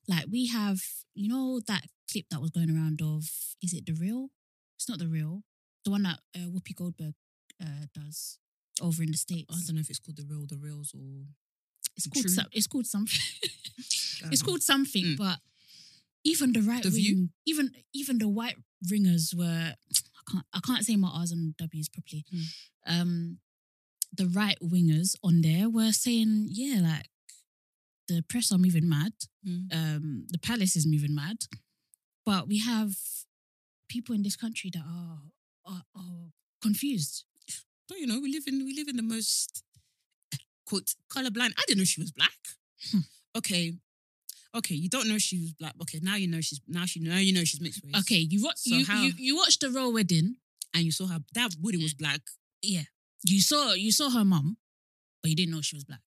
[0.09, 0.81] Like we have,
[1.15, 3.31] you know, that clip that was going around of
[3.63, 4.31] is it the real?
[4.77, 5.45] It's not the real.
[5.89, 7.15] The one that uh, Whoopi Goldberg
[7.63, 8.39] uh, does
[8.83, 9.47] over in the states.
[9.51, 11.25] I don't know if it's called the real, the reals, or
[11.97, 12.29] It's called.
[12.29, 13.19] Some, it's called something.
[14.31, 14.47] It's know.
[14.49, 15.17] called something, Mm.
[15.17, 15.39] but
[16.25, 17.29] even the right The wing, View?
[17.47, 18.57] even even the white
[18.91, 19.73] ringers were.
[19.75, 20.45] I can't.
[20.53, 22.27] I can't say my R's and W's properly.
[22.35, 22.45] Mm.
[22.87, 23.39] Um,
[24.13, 27.09] the right wingers on there were saying, yeah, like
[28.09, 29.13] the press are moving mad.
[29.47, 29.73] Mm.
[29.73, 31.39] Um, the palace is moving mad,
[32.27, 32.93] but we have
[33.89, 35.21] people in this country that are
[35.69, 36.31] are, are
[36.63, 37.25] confused.
[37.89, 39.63] Don't you know we live in we live in the most
[40.67, 41.53] quote colorblind.
[41.59, 42.33] I didn't know she was black.
[42.91, 42.99] Hmm.
[43.37, 43.73] Okay,
[44.57, 45.75] okay, you don't know she was black.
[45.83, 47.97] Okay, now you know she's now she now you know she's mixed race.
[48.01, 50.37] Okay, you watch So you, how- you you watched the royal wedding.
[50.75, 52.21] and you saw her that Woody was black.
[52.63, 52.83] Yeah,
[53.27, 54.57] you saw you saw her mum,
[55.23, 56.01] but you didn't know she was black.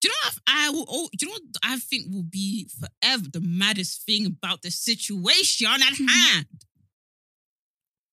[0.00, 0.86] Do you know what I will?
[0.88, 4.70] Oh, do you know what I think will be forever the maddest thing about the
[4.70, 6.08] situation at Mhm.
[6.08, 6.46] hand?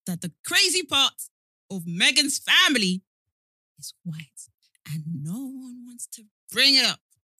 [0.05, 1.13] That the crazy part
[1.71, 3.01] of Meghan's family
[3.79, 4.49] is white,
[4.91, 6.99] and no one wants to bring it up.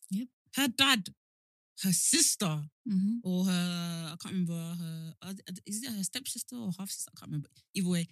[0.09, 0.27] Yep.
[0.55, 1.09] Her dad,
[1.83, 3.15] her sister, Mm-hmm.
[3.23, 5.15] or her I can't remember her
[5.65, 7.09] is it her stepsister or half sister?
[7.15, 7.49] I can't remember.
[7.73, 8.07] Either way,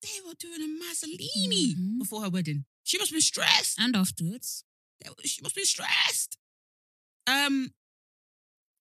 [0.00, 1.98] they were doing a Mazzolini Mhm.
[1.98, 2.64] before her wedding.
[2.84, 3.78] She must be stressed.
[3.78, 4.64] And afterwards,
[5.24, 6.38] She must be stressed.
[7.26, 7.74] Um,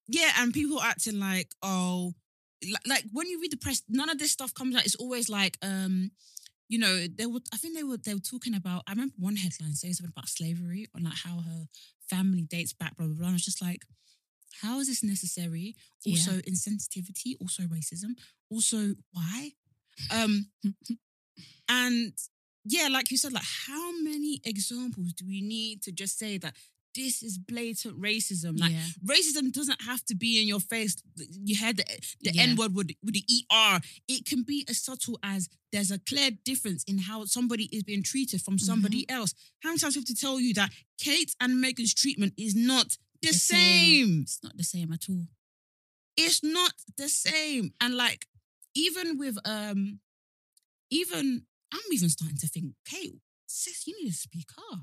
[0.07, 2.15] yeah, and people acting like, oh,
[2.87, 4.85] like, when you read the press, none of this stuff comes out.
[4.85, 6.11] It's always like, um,
[6.69, 7.39] you know, they were.
[7.53, 7.97] I think they were.
[7.97, 8.83] They were talking about.
[8.87, 11.65] I remember one headline saying something about slavery on like how her
[12.09, 12.97] family dates back.
[12.97, 13.27] Blah blah blah.
[13.27, 13.83] And I was just like,
[14.61, 15.75] how is this necessary?
[16.05, 17.35] Also, insensitivity.
[17.39, 18.15] Also, racism.
[18.49, 19.51] Also, why?
[20.13, 20.47] Um,
[21.69, 22.13] and
[22.65, 26.53] yeah, like you said, like how many examples do we need to just say that
[26.97, 28.59] this is blatant racism?
[28.59, 28.79] Like yeah.
[29.15, 30.97] racism doesn't have to be in your face.
[31.49, 31.85] You had the,
[32.21, 32.43] the Yeah.
[32.43, 33.23] N word with, with the
[33.53, 33.79] ER.
[34.09, 38.03] It can be as subtle as there's a clear difference in how somebody is being
[38.03, 39.17] treated from somebody Mm-hmm.
[39.17, 39.33] else.
[39.63, 43.29] How many times have to tell you that Kate and Meghan's treatment is not the,
[43.29, 43.59] The same?
[44.07, 44.21] same.
[44.23, 45.27] It's not the same at all.
[46.17, 47.73] It's not the same.
[47.79, 48.25] And like,
[48.75, 49.99] even with um,
[50.89, 51.43] even
[51.73, 54.79] I'm even starting to think, Kate, sis, you need to speak up.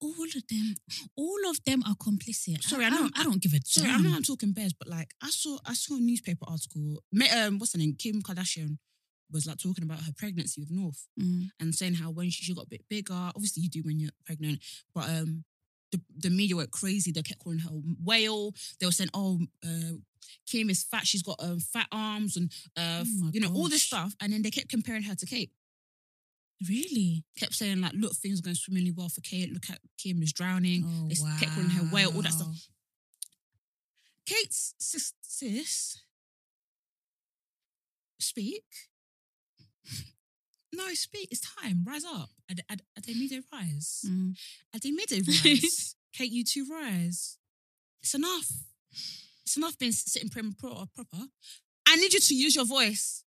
[0.00, 0.74] All of them,
[1.16, 2.62] all of them are complicit.
[2.62, 4.88] Sorry, I know- don't, I don't give a Sorry, I know I'm talking bears, but
[4.88, 7.02] like I saw I saw a newspaper article.
[7.36, 7.94] Um, what's her name?
[7.98, 8.78] Kim Kardashian
[9.30, 11.48] was like talking about her pregnancy with North Mm.
[11.58, 14.10] and saying how when she, she got a bit bigger, obviously you do when you're
[14.26, 14.60] pregnant,
[14.94, 15.44] but um,
[15.90, 17.12] the, the media went crazy.
[17.12, 17.70] They kept calling her
[18.02, 18.52] whale.
[18.78, 19.92] They were saying, oh, uh,
[20.46, 21.06] Kim is fat.
[21.06, 24.14] She's got um, fat arms and uh, Oh you know all this stuff.
[24.20, 25.50] And then they kept comparing her to Kate.
[26.68, 27.24] Really?
[27.38, 29.52] Kept saying like, look, things are going swimmingly well for Kate.
[29.52, 30.84] Look at Kim is drowning.
[30.86, 31.36] Oh, They wow.
[31.38, 32.68] kept calling her whale, all that stuff.
[34.26, 36.02] Kate's sis, sis
[38.18, 38.64] speak.
[40.74, 41.28] No, speak.
[41.30, 41.84] It's time.
[41.86, 42.30] Rise up.
[42.50, 44.04] At, at, at they made rise.
[44.08, 44.34] Mm.
[44.74, 45.96] At they made rise.
[46.14, 47.36] Kate, you two rise.
[48.02, 48.50] It's enough.
[49.44, 51.26] It's enough being sitting prim pro- proper.
[51.86, 53.24] I need you to use your voice.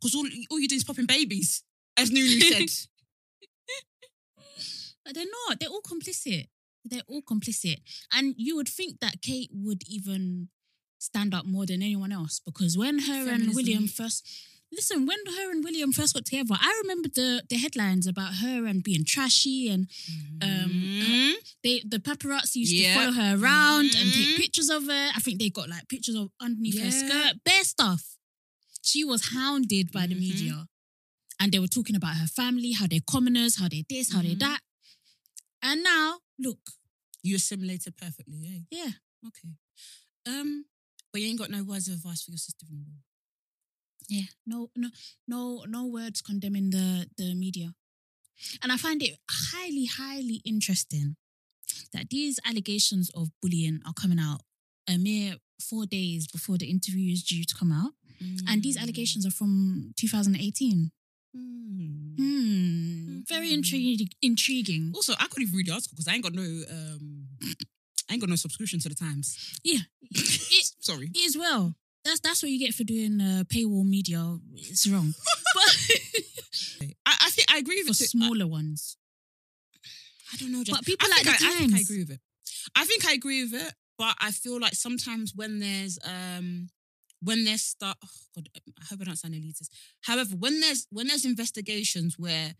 [0.00, 1.62] Because all, all you do is popping babies,
[1.98, 2.68] as Nunu said.
[5.04, 5.58] But they're not.
[5.58, 6.48] They're all complicit.
[6.84, 7.78] They're all complicit.
[8.12, 10.48] And you would think that Kate would even
[10.98, 14.26] stand up more than anyone else because when her and William first
[14.70, 18.66] listen, when her and William first got together, I remember the the headlines about her
[18.66, 19.88] and being trashy and
[20.42, 21.34] um Mhm.
[21.64, 22.92] they the paparazzi used Yeah.
[22.94, 24.36] to follow her around and take Mhm.
[24.36, 25.10] pictures of her.
[25.16, 28.02] I think they got like pictures of underneath her skirt, bare stuff.
[28.82, 30.20] She was hounded by the Mhm.
[30.20, 30.68] media.
[31.40, 34.34] And they were talking about her family, how they're commoners, how they this, how they
[34.34, 34.40] Mhm.
[34.40, 34.60] that.
[35.62, 36.70] And now, look,
[37.22, 38.60] You assimilated perfectly, eh?
[38.70, 38.92] yeah.
[39.26, 39.48] Okay.
[40.26, 40.66] Um,
[41.12, 43.02] but you ain't got no words of advice for your sister-in-law.
[44.08, 44.88] Yeah, no, no,
[45.26, 47.74] no, no words condemning the the media,
[48.62, 51.16] and I find it highly, highly interesting
[51.92, 54.42] that these allegations of bullying are coming out
[54.86, 57.94] a mere four days before the interview is due to come out,
[58.46, 58.82] and these Mm.
[58.82, 60.92] allegations are from 2018.
[61.36, 62.16] Mm.
[62.16, 63.54] Hmm, very Mhm.
[63.54, 64.08] intriguing.
[64.22, 64.92] Intriguing.
[64.94, 67.28] Also, I couldn't even read the article because I ain't got no um,
[68.08, 69.36] I ain't got no subscription to the Times.
[69.62, 71.10] Yeah, it, Sorry.
[71.14, 71.74] it is well.
[72.04, 74.38] That's that's what you get for doing uh, paywall media.
[74.54, 75.14] It's wrong,
[75.54, 75.76] but
[77.06, 78.08] I, I think I agree for with it.
[78.10, 78.96] smaller ones.
[80.32, 80.62] I don't know.
[80.70, 82.20] But people I like the I, I think I agree with it.
[82.74, 86.70] I think I agree with it, but I feel like sometimes when there's um
[87.20, 88.48] when there's stuff, oh God,
[88.80, 89.68] I hope I don't sound elitist.
[90.02, 92.54] However, when there's when there's investigations where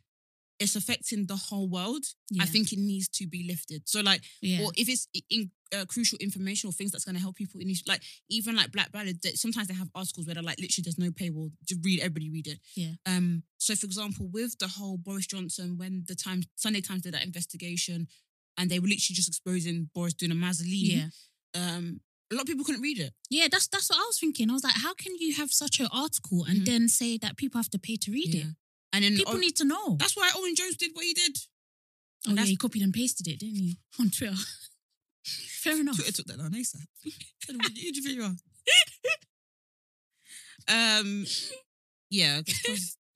[0.59, 2.43] it's affecting the whole world, Yeah.
[2.43, 3.89] I think it needs to be lifted.
[3.89, 4.63] So like, Yeah.
[4.63, 7.73] or if it's in, uh, crucial information or things that's going to help people in
[7.87, 11.11] like even like Black Ballad, sometimes they have articles where they're like literally there's no
[11.13, 12.59] paywall, just read everybody read it.
[12.75, 12.93] Yeah.
[13.07, 13.45] Um.
[13.59, 17.25] So for example, with the whole Boris Johnson, when the Times Sunday Times did that
[17.25, 18.09] investigation,
[18.57, 20.97] and they were literally just exposing Boris doing a Mazzoline.
[20.97, 21.09] Yeah.
[21.55, 22.01] Um.
[22.31, 23.13] A lot of people couldn't read it.
[23.31, 24.51] Yeah, that's that's what I was thinking.
[24.51, 26.67] I was like, how can you have such an article and Mhm.
[26.67, 28.47] then say that people have to pay to read it?
[28.93, 29.97] And then People oh, need to know.
[29.99, 31.37] that's why Owen Jones did what he did.
[32.27, 34.35] oh yeah, he copied and pasted it, didn't he, on Twitter?
[35.25, 35.97] Fair enough.
[35.97, 36.87] Twitter took that down ASAP.
[37.47, 38.37] Do you think you are?
[40.69, 41.25] Um,
[42.11, 42.41] yeah,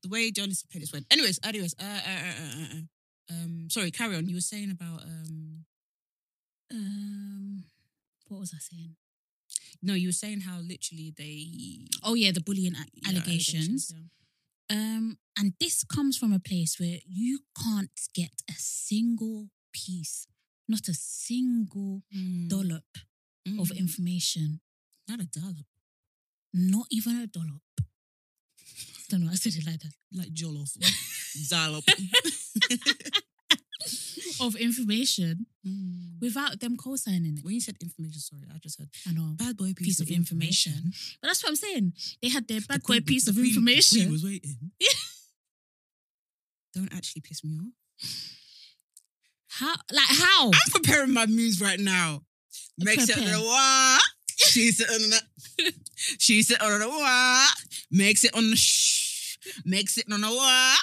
[0.02, 1.06] the way journalists pay this went.
[1.10, 4.28] Anyways, anyways, uh, uh, uh, uh, uh, um, sorry, carry on.
[4.28, 5.64] You were saying about um,
[6.70, 7.64] Um,
[8.28, 8.96] what was I saying?
[9.82, 13.92] No, you were saying how literally they Oh yeah, the bullying a- yeah, allegations.
[13.94, 14.02] yeah.
[14.70, 20.26] Um, and this comes from a place where you can't get a single piece,
[20.68, 22.84] not a single Mm, dollop
[23.58, 24.60] of mm, information,
[25.08, 25.66] not a dollop,
[26.54, 27.62] not even a dollop.
[29.10, 29.30] Don't know.
[29.30, 29.92] I said it like that.
[30.12, 30.72] like jollof,
[31.50, 31.84] dollop.
[34.46, 36.20] Of information Mm.
[36.20, 37.44] without them co-signing it.
[37.44, 39.34] When you said information, sorry, I just said I know.
[39.36, 40.92] bad boy piece, piece of information.
[41.20, 41.92] But that's what I'm saying.
[42.20, 44.10] They had their bad boy queen- piece the of queen- the queen information.
[44.12, 44.72] was waiting.
[46.74, 47.72] Don't actually piss me off.
[49.48, 49.74] How?
[49.92, 50.46] Like how?
[50.48, 52.22] I'm preparing my moves right now.
[52.78, 54.02] Makes it on the what?
[54.36, 55.72] She's sitting on the.
[56.18, 57.54] She's on the what?
[57.90, 59.36] Makes it on the shh.
[59.64, 60.80] Makes it on the what?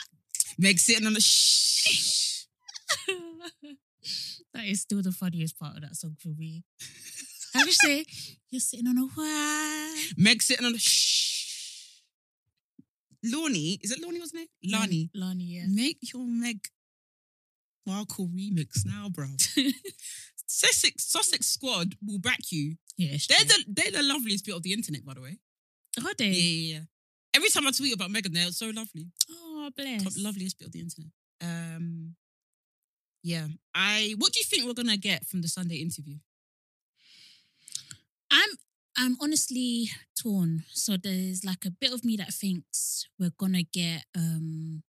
[0.57, 2.45] Makes it on the shh.
[4.53, 6.63] that is still the funniest part of that song for me.
[7.55, 8.05] I just say,
[8.51, 10.13] you're sitting on a what?
[10.17, 12.01] Meg sitting on a shh.
[13.23, 14.19] Lani, is it Lani?
[14.19, 14.49] Wasn't it?
[14.63, 15.09] Lani.
[15.13, 15.63] Lani, yeah.
[15.67, 16.67] Make your Meg
[17.85, 19.27] Markle remix now, bro.
[20.45, 22.75] Sussex, Sussex Squad will back you.
[22.97, 25.37] Yeah, They're the they're the loveliest bit of the internet, by the way.
[26.05, 26.25] Are they?
[26.25, 26.79] Yeah, yeah, yeah.
[27.35, 29.07] Every time I tweet about Meghan, they're so lovely.
[29.31, 30.03] Oh, bless.
[30.03, 31.11] Top, loveliest bit of the internet.
[31.41, 32.15] Um,
[33.23, 33.47] yeah.
[33.75, 34.15] I.
[34.17, 36.15] What do you think we're gonna get from the Sunday interview?
[38.31, 38.49] I'm
[38.97, 39.89] I'm honestly
[40.19, 40.63] torn.
[40.73, 44.83] So there's like a bit of me that thinks we're gonna get um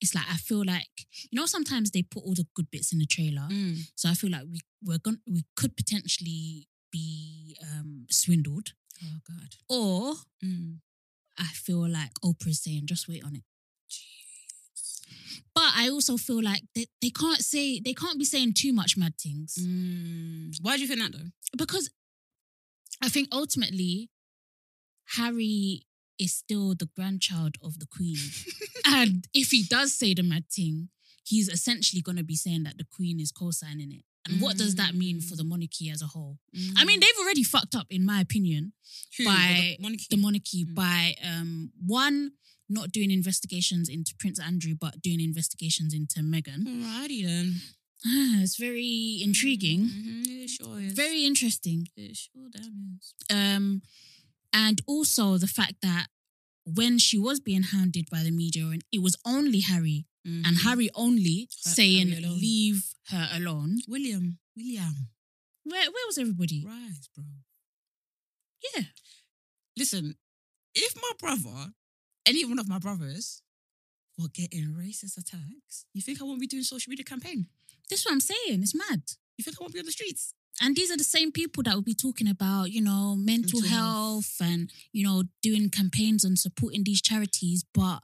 [0.00, 2.98] it's like I feel like you know sometimes they put all the good bits in
[2.98, 3.48] the trailer.
[3.96, 8.72] So I feel like we we're going we could potentially be um swindled
[9.04, 9.54] Oh God.
[9.68, 10.14] or
[10.44, 10.78] Mm.
[11.36, 13.42] I feel like Oprah's saying just wait on it.
[15.58, 18.92] But I also feel like they, they can't say they can't be saying too much
[18.96, 19.50] mad things.
[19.60, 20.54] Mm.
[20.62, 21.30] Why do you think that though?
[21.56, 21.90] because
[23.02, 24.10] I think ultimately
[25.16, 25.82] Harry
[26.18, 28.16] is still the grandchild of the Queen.
[28.84, 30.88] and if he does say the mad thing,
[31.24, 34.04] he's essentially going to be saying that the Queen is co signing it.
[34.28, 36.36] And what does that mean for the monarchy as a whole?
[36.76, 38.72] I mean, they've already fucked up, in my opinion,
[39.24, 40.06] by the monarchy.
[40.10, 40.74] the monarchy Mm.
[40.74, 42.32] by um, one,
[42.68, 46.64] not doing investigations into Prince Andrew, but doing investigations into Meghan.
[46.64, 47.60] Alrighty then.
[48.42, 50.92] it's very intriguing, Mhm, It sure is.
[50.92, 51.88] very interesting.
[51.96, 53.14] It sure damn is.
[53.30, 53.82] Um,
[54.52, 56.06] and also the fact that
[56.64, 60.62] when she was being hounded by the media, and it was only Harry and Mhm.
[60.64, 64.38] Harry only saying, Harry "Leave her alone." William.
[64.54, 65.08] William.
[65.64, 66.62] Where where was everybody?
[66.64, 67.24] Rise, bro.
[68.74, 68.84] Yeah,
[69.76, 70.18] Listen,
[70.74, 71.72] if my brother,
[72.28, 73.42] any one of my brothers,
[74.18, 77.46] were getting racist attacks, you think I won't be doing social media campaign?
[77.88, 78.62] that's what I'm saying.
[78.62, 79.00] It's mad.
[79.38, 80.34] You think I won't be on the streets?
[80.60, 83.76] And these are the same people that will be talking about, you know, mental, Mental
[83.78, 84.50] health, health.
[84.50, 87.64] and you know, doing campaigns and supporting these charities.
[87.72, 88.00] But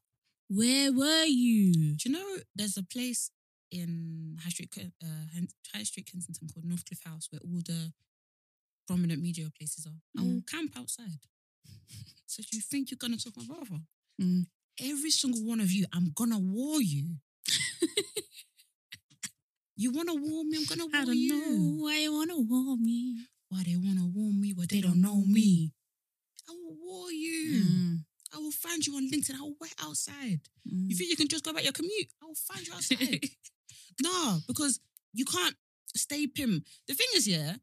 [0.48, 1.96] where were you?
[1.96, 3.30] Do you know there's a place
[3.70, 4.72] in High Street,
[5.02, 5.06] uh,
[5.74, 7.92] High Street Kensington called Northcliffe House where all the
[8.86, 10.00] prominent media places are.
[10.18, 11.20] I will camp outside.
[12.26, 13.80] So do you think you're gonna talk my brother?
[14.20, 14.46] Mm.
[14.82, 17.16] Every single one of you, I'm gonna war you.
[19.76, 20.58] you wanna war me?
[20.58, 21.28] I'm gonna war I don't you.
[21.28, 23.26] know why you wanna war me.
[23.48, 24.52] Why they wanna war me?
[24.54, 25.32] Why they, They don't, don't know know me?
[25.34, 25.72] me.
[26.48, 27.62] I will war you.
[27.64, 27.98] Mm,
[28.34, 29.34] I will find you on LinkedIn.
[29.36, 30.40] I will wait outside.
[30.66, 30.88] mm.
[30.88, 32.08] You think you can just go about your commute?
[32.22, 33.20] I will find you outside.
[34.02, 34.80] no, because
[35.12, 35.56] you can't
[35.96, 36.64] stay pim.
[36.88, 37.54] The thing is, yeah,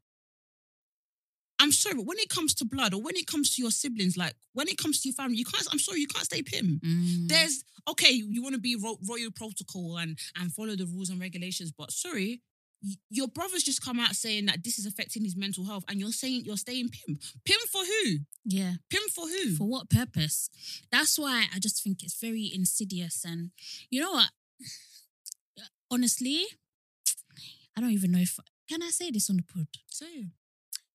[1.62, 4.18] I'm sorry, but when it comes to blood or when it comes to your siblings,
[4.18, 5.68] like when it comes to your family, you can't.
[5.72, 6.82] I'm sorry, you can't stay pim.
[6.84, 7.28] Mm.
[7.28, 11.22] There's okay, you want to be ro- royal protocol and and follow the rules and
[11.22, 12.42] regulations, but sorry.
[13.12, 16.12] Your brother's just come out saying that this is affecting his mental health, and you're
[16.12, 17.20] saying you're staying pim.
[17.46, 18.18] Pim for who?
[18.44, 18.74] yeah.
[18.90, 19.56] Pim for who?
[19.56, 20.50] For what purpose?
[20.92, 23.24] That's why I just think it's very insidious.
[23.24, 23.52] And
[23.92, 24.32] you know what?
[25.92, 26.44] Honestly,
[27.78, 29.68] I don't even know if can I say this on the pod.
[29.88, 30.06] so,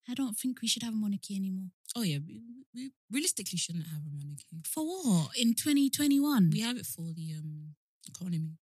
[0.08, 1.70] I don't think we should have a monarchy anymore.
[1.96, 2.40] oh yeah, we,
[2.74, 4.62] we realistically shouldn't have a monarchy.
[4.64, 5.30] For what?
[5.36, 6.50] In 2021.
[6.52, 7.74] We have it for the um
[8.08, 8.52] economy.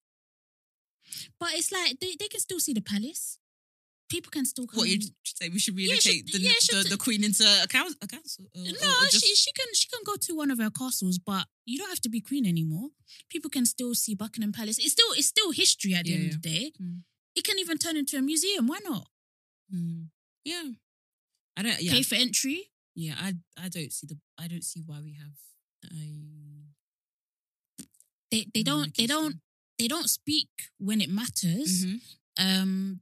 [1.38, 3.38] But it's like they, they can still see the palace.
[4.09, 4.78] People can still come.
[4.78, 5.49] What you say?
[5.49, 7.97] We should Yeah, relocate should- the, yeah, the, should- the queen into a council.
[8.03, 10.59] A council or- No, or just- she she can she can go to one of
[10.59, 12.88] her castles, but you don't have to be queen anymore.
[13.28, 14.78] People can still see Buckingham Palace.
[14.78, 16.72] It's still it's still history at the Yeah, end of the day.
[16.80, 17.01] Mm.
[17.34, 18.66] It can even turn into a museum.
[18.66, 19.09] Why not?
[19.74, 20.07] Mm.
[20.45, 20.64] Yeah,
[21.57, 21.80] I don't.
[21.80, 22.70] Yeah, Pay for entry.
[22.94, 23.14] yeah.
[23.18, 24.18] I I don't see the.
[24.38, 25.32] I don't see why we have.
[28.30, 29.36] They they don't they don't
[29.78, 30.48] they don't speak
[30.78, 31.84] when it matters.
[31.86, 32.00] Mhm,
[32.38, 33.00] Um,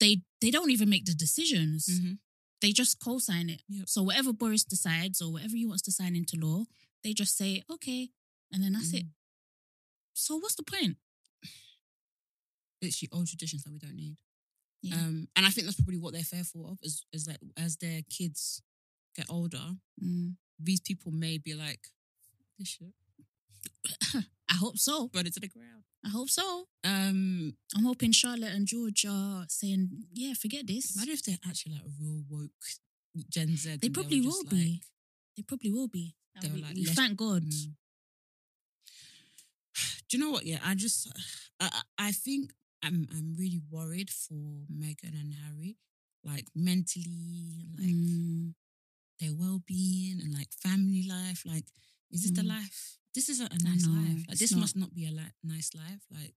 [0.00, 1.86] they they don't even make the decisions.
[1.88, 2.18] mhm.
[2.60, 3.62] They just co-sign it.
[3.68, 3.88] Yep.
[3.88, 6.64] So whatever Boris decides or whatever he wants to sign into law,
[7.04, 8.10] they just say okay,
[8.50, 9.04] and then that's it.
[9.06, 9.12] Mm.
[10.14, 10.96] So what's the point?
[12.82, 14.16] Literally old traditions that we don't need.
[14.82, 14.96] Yeah.
[14.96, 18.02] Um, and I think that's probably what they're fearful of is is that as their
[18.10, 18.62] kids
[19.16, 20.36] get older, Mm.
[20.58, 21.88] these people may be like,
[22.58, 22.92] this shit,
[24.50, 25.08] I hope so.
[25.08, 25.84] burn it to the ground.
[26.04, 26.68] I hope so.
[26.84, 30.94] Um, I'm hoping Charlotte and George are saying, yeah, forget this.
[30.94, 32.50] imagine if they're actually like a real woke
[33.28, 33.76] Gen Z.
[33.80, 34.82] They probably will just be.
[35.36, 36.14] They probably will be.
[36.40, 37.42] They we, like, we thank God.
[37.42, 37.72] Mm.
[40.08, 40.46] Do you know what?
[40.46, 41.08] Yeah, I just,
[41.60, 42.52] I I think
[42.82, 45.76] I'm, I'm really worried for Meghan and Harry.
[46.24, 48.54] like mentally, like Mm.
[49.20, 51.44] their well being and like family life.
[51.46, 51.66] Like,
[52.10, 52.48] is this the Mm.
[52.48, 52.98] life?
[53.14, 54.24] This isn't a nice know, life.
[54.28, 54.60] Like, this not.
[54.60, 56.02] must not be a li- nice life.
[56.10, 56.34] Like,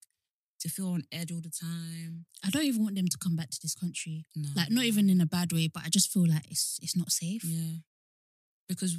[0.59, 2.25] to feel on edge all the time.
[2.43, 4.27] I don't even want them to come back to this country.
[4.35, 4.49] No.
[4.55, 7.11] Like not even in a bad way, but I just feel like it's it's not
[7.11, 7.43] safe.
[7.43, 7.77] Yeah.
[8.67, 8.95] Because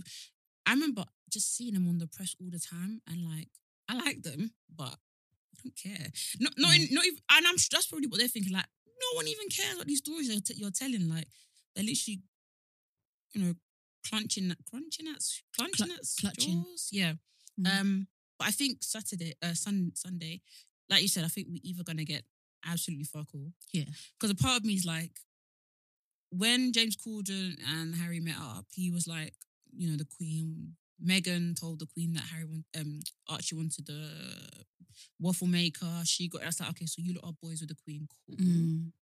[0.67, 3.49] I remember just seeing them on the press all the time and like,
[3.89, 4.97] I like them, but
[5.63, 6.07] don't care.
[6.39, 8.53] Not, not, in, not even, and I'm that's probably what they're thinking.
[8.53, 11.09] Like, no one even cares what these stories you're, t- you're telling.
[11.09, 11.27] Like,
[11.75, 12.23] they're literally,
[13.33, 13.55] you know,
[14.07, 15.21] clunching, crunching at,
[15.59, 16.65] clunching Clu- at clutching.
[16.65, 16.89] straws.
[16.93, 17.13] Yeah.
[17.61, 17.81] Mm.
[17.81, 18.07] Um,
[18.39, 20.41] but I think Saturday, uh, sun, Sunday,
[20.89, 22.25] like you said, I think we're either gonna get
[22.69, 23.53] absolutely fuck all.
[23.73, 23.85] Yeah.
[24.19, 25.13] Because a part of me is like,
[26.31, 29.35] when James Corden and Harry met up, he was like,
[29.77, 30.75] you know, the Queen.
[31.05, 34.11] Meghan told the Queen that Harry want, um, Archie wanted the
[35.19, 36.03] waffle maker.
[36.05, 36.43] She got.
[36.43, 38.07] I was like, okay, so you lot are boys with the Queen.
[38.27, 38.37] Cool.
[38.37, 38.93] Mm.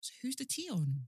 [0.00, 1.06] So who's the tea on?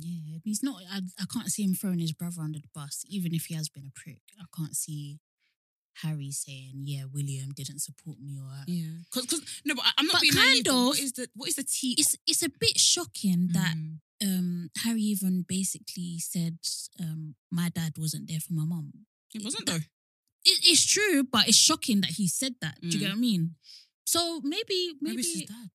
[0.00, 0.82] Yeah, he's not.
[0.90, 3.68] I, I can't see him throwing his brother under the bus, even if he has
[3.68, 4.22] been a prick.
[4.38, 5.18] I can't see
[6.02, 10.14] Harry saying, "Yeah, William didn't support me," or Yeah, because because no, but I'm not
[10.14, 10.64] But being kind naive.
[10.64, 11.04] but What of.
[11.04, 11.94] is the what is the tea?
[11.98, 14.00] it's it's a bit shocking that Mm.
[14.22, 16.58] um Harry even basically said
[16.98, 18.92] um my dad wasn't there for my mom."
[19.34, 19.86] it wasn't that- though.
[20.44, 22.80] It, it's true, but it's shocking that he said that.
[22.80, 23.00] Do you Mm.
[23.00, 23.56] get what I mean?
[24.06, 25.70] So maybe Maybe, maybe, it's his dad.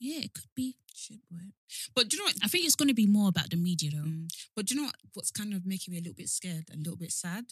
[0.00, 0.78] yeah, it could be.
[0.94, 1.52] Shit, boy.
[1.94, 2.38] But do you know what?
[2.42, 4.08] I think it's going to be more about the media though.
[4.08, 4.28] Mm.
[4.56, 6.80] But do you know what, what's kind of making me a little bit scared and
[6.80, 7.44] a little bit sad?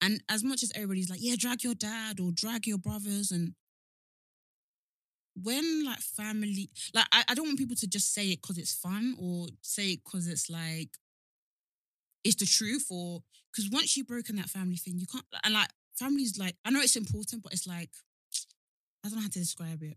[0.00, 3.54] And as much as everybody's like, yeah, drag your dad or drag your brothers, and
[5.42, 8.74] when like family, like I, I don't want people to just say it because it's
[8.74, 10.90] fun or say it because it's like
[12.24, 15.24] it's the truth, or because once you've broken that family thing, you can't.
[15.44, 15.68] And like
[15.98, 17.90] family's like I know it's important, but it's like
[19.04, 19.96] I don't know how to describe it.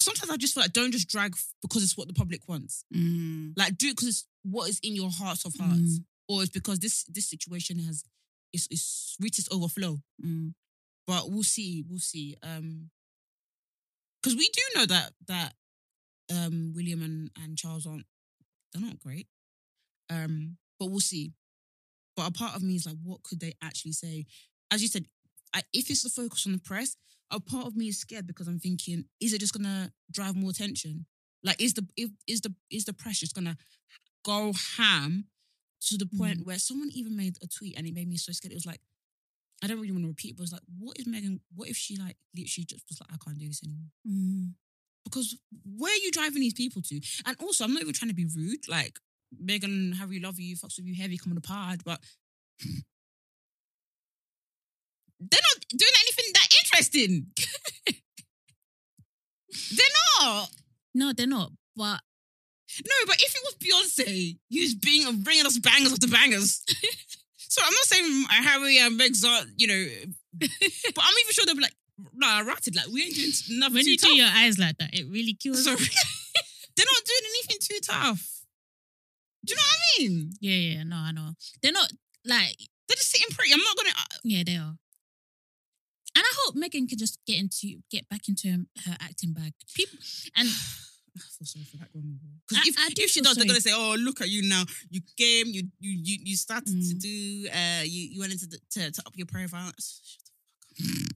[0.00, 2.84] Sometimes I just feel like don't just drag because it's what the public wants.
[2.94, 3.52] Mm.
[3.56, 6.04] Like do it because it's what is in your heart of hearts, Mm.
[6.28, 8.04] Or it's because this this situation has
[8.52, 9.98] it's it's reached its overflow.
[10.24, 10.54] Mm.
[11.06, 12.36] But we'll see, we'll see.
[12.42, 12.90] Um,
[14.22, 15.54] because we do know that that
[16.34, 18.06] um William and and Charles aren't
[18.72, 19.28] they're not great.
[20.10, 21.32] Um, but we'll see.
[22.16, 24.26] But a part of me is like, what could they actually say?
[24.70, 25.06] As you said,
[25.54, 26.96] I, if it's the focus on the press,
[27.30, 30.50] a part of me is scared because I'm thinking, is it just gonna drive more
[30.50, 31.06] attention?
[31.42, 33.56] Like, is the if, is the is the press just gonna
[34.24, 35.26] go ham
[35.88, 38.52] to the point where someone even made a tweet and it made me so scared.
[38.52, 38.80] It was like,
[39.62, 41.40] I don't really want to repeat, it, but it was like, what is Meghan?
[41.54, 43.88] What if she like literally just was like, I can't do this anymore?
[44.06, 44.52] Mm.
[45.04, 45.36] Because
[45.76, 47.00] where are you driving these people to?
[47.26, 48.68] And also, I'm not even trying to be rude.
[48.68, 48.98] Like,
[49.42, 52.00] Meghan, Harry, love you, fucks with you heavy, come on the pod, but
[55.20, 57.26] they're not doing anything that interesting.
[59.76, 59.86] they're
[60.20, 60.50] not.
[60.94, 61.52] No, they're not.
[61.76, 62.00] But
[62.82, 66.64] No, but if it was Beyonce, who's being bringing us bangers after bangers.
[67.36, 69.86] so I'm not saying Harry and Meg's are, you know,
[70.40, 70.50] but
[71.04, 71.76] I'm even sure they'll be like,
[72.14, 72.74] nah, ratted.
[72.74, 74.10] Like, we ain't doing nothing when you tough.
[74.10, 75.64] do your eyes like that, it really kills.
[75.64, 75.76] Sorry.
[76.76, 78.44] they're not doing anything too tough.
[79.44, 80.32] Do you know what I mean?
[80.40, 81.30] Yeah, yeah, no, I know.
[81.62, 81.92] They're not
[82.24, 82.56] like
[82.88, 83.52] They're just sitting pretty.
[83.52, 83.90] I'm not gonna.
[83.90, 84.74] Uh, yeah, they are.
[86.16, 89.52] And I hope Meghan can just get into get back into her, her acting bag.
[89.74, 89.98] People
[90.36, 90.48] and
[91.16, 92.18] I feel sorry for that woman.
[92.48, 94.64] Because if, I if she does, they're gonna say, "Oh, look at you now.
[94.90, 95.46] You came.
[95.48, 97.00] You you you, you started to Mm.
[97.00, 97.48] do.
[97.52, 99.70] Uh, you you went into the, to to up your profile.
[99.78, 100.20] Shut
[100.76, 101.14] the fuck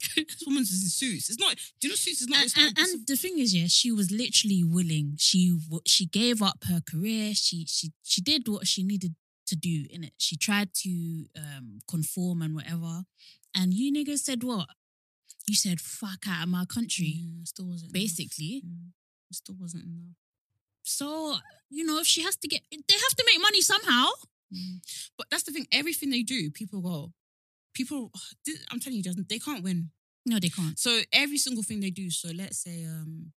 [0.16, 1.28] this woman's in suits.
[1.30, 1.56] It's not.
[1.80, 2.42] Do you know suits is not.
[2.42, 5.14] and, and, and the thing is, yeah, she was literally willing.
[5.18, 7.32] She she gave up her career.
[7.34, 9.14] She she she did what she needed
[9.46, 10.12] to do in it.
[10.18, 13.02] She tried to um conform and whatever.
[13.54, 14.68] And you niggas said what?
[15.50, 18.62] You said fuck out of my country, Yeah, still wasn't basically.
[18.64, 18.92] Yeah,
[19.32, 20.14] still wasn't enough.
[20.84, 21.38] So
[21.70, 24.06] you know, if she has to get, they have to make money somehow.
[25.18, 25.66] But that's the thing.
[25.72, 27.12] Everything they do, people go.
[27.74, 28.12] People,
[28.70, 29.90] I'm telling you, Jasmine, they can't win.
[30.24, 30.78] No, they can't.
[30.78, 32.10] So every single thing they do.
[32.10, 33.32] So let's say um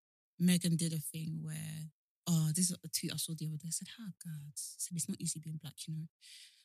[0.43, 1.79] Meghan did a thing where
[2.27, 3.69] oh this is a tweet I saw the other day.
[3.69, 6.09] I said, "Oh God," I said it's not easy being black, you know.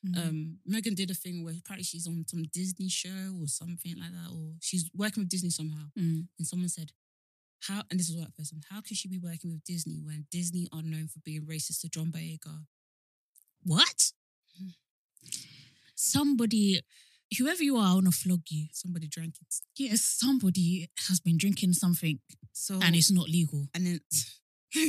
[0.06, 0.18] Mm.
[0.18, 4.12] Um, Meghan did a thing where apparently she's on some Disney show or something like
[4.12, 5.86] that, or she's working with Disney somehow.
[5.98, 6.28] Mm.
[6.38, 6.92] And someone said,
[7.68, 8.62] "How?" And this is a white person.
[8.70, 11.90] How could she be working with Disney when Disney are known for being racist to
[11.90, 12.66] John Boyega?
[13.64, 14.12] What?
[14.62, 14.74] Mm.
[15.96, 16.82] Somebody,
[17.38, 18.68] whoever you are, I want to flog you.
[18.74, 19.56] Somebody drank it.
[19.78, 22.20] Yes, somebody has been drinking something
[22.52, 23.68] So and it's not legal.
[23.74, 24.00] And then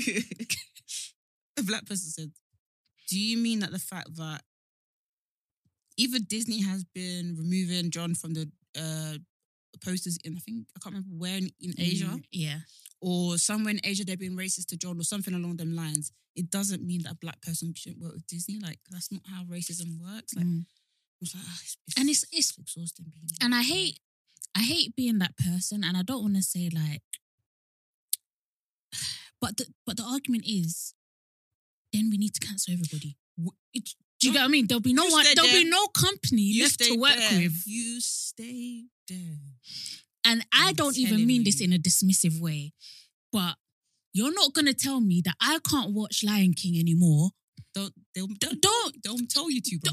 [1.59, 2.33] a black person said,
[3.09, 4.43] Do you mean that the fact that
[5.97, 9.19] either Disney has been removing John from the uh,
[9.85, 12.59] posters in, I think, I can't remember where in, in Asia, Mm, Yeah.
[13.01, 16.51] or somewhere in Asia they're being racist to John or something along them lines, it
[16.51, 18.59] doesn't mean that a black person shouldn't work with Disney.
[18.59, 20.35] Like that's not how racism works.
[20.35, 20.67] Like Mm.
[21.21, 23.07] it's like ah, it's, And it's- it's- exhausting.
[23.15, 23.99] Being And I hate,
[24.55, 27.03] I hate being that person, and I don't want to say like,
[29.41, 30.95] but the but the argument is,
[31.93, 33.17] then we need to cancel everybody.
[33.73, 34.67] It- Do you get what I mean?
[34.67, 35.25] There'll be no You one.
[35.25, 35.71] stay There'll be there.
[35.71, 37.39] no company you left stay to work there.
[37.41, 39.39] with, You stay there.
[40.25, 41.67] and I I'm don't even telling mean this you.
[41.67, 42.73] in a dismissive way,
[43.33, 43.57] but
[44.13, 47.31] you're not gonna tell me that I can't watch Lion King anymore.
[47.75, 49.93] Don't they'll Don't, don't don't, tell you to, bro.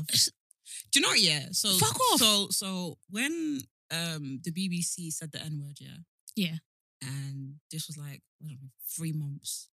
[0.91, 1.19] Do you know what?
[1.19, 1.47] Yeah.
[1.51, 2.19] So Fuck off.
[2.19, 3.59] So so when
[3.91, 5.97] um the BBC said the N word, yeah,
[6.38, 6.55] yeah.
[7.01, 9.67] and this was like I don't know, three months.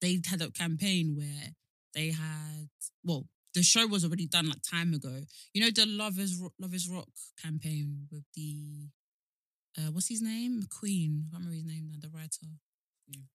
[0.00, 1.54] They had a campaign where
[1.94, 2.68] they had
[3.02, 3.26] well,
[3.56, 5.16] the show was already done like time ago.
[5.54, 7.08] You know the Love is Ro- Lovers Rock
[7.42, 8.88] campaign with the
[9.78, 10.52] uh what's his name?
[10.62, 11.12] McQueen.
[11.26, 11.98] I can't remember his name now.
[12.00, 12.46] The writer.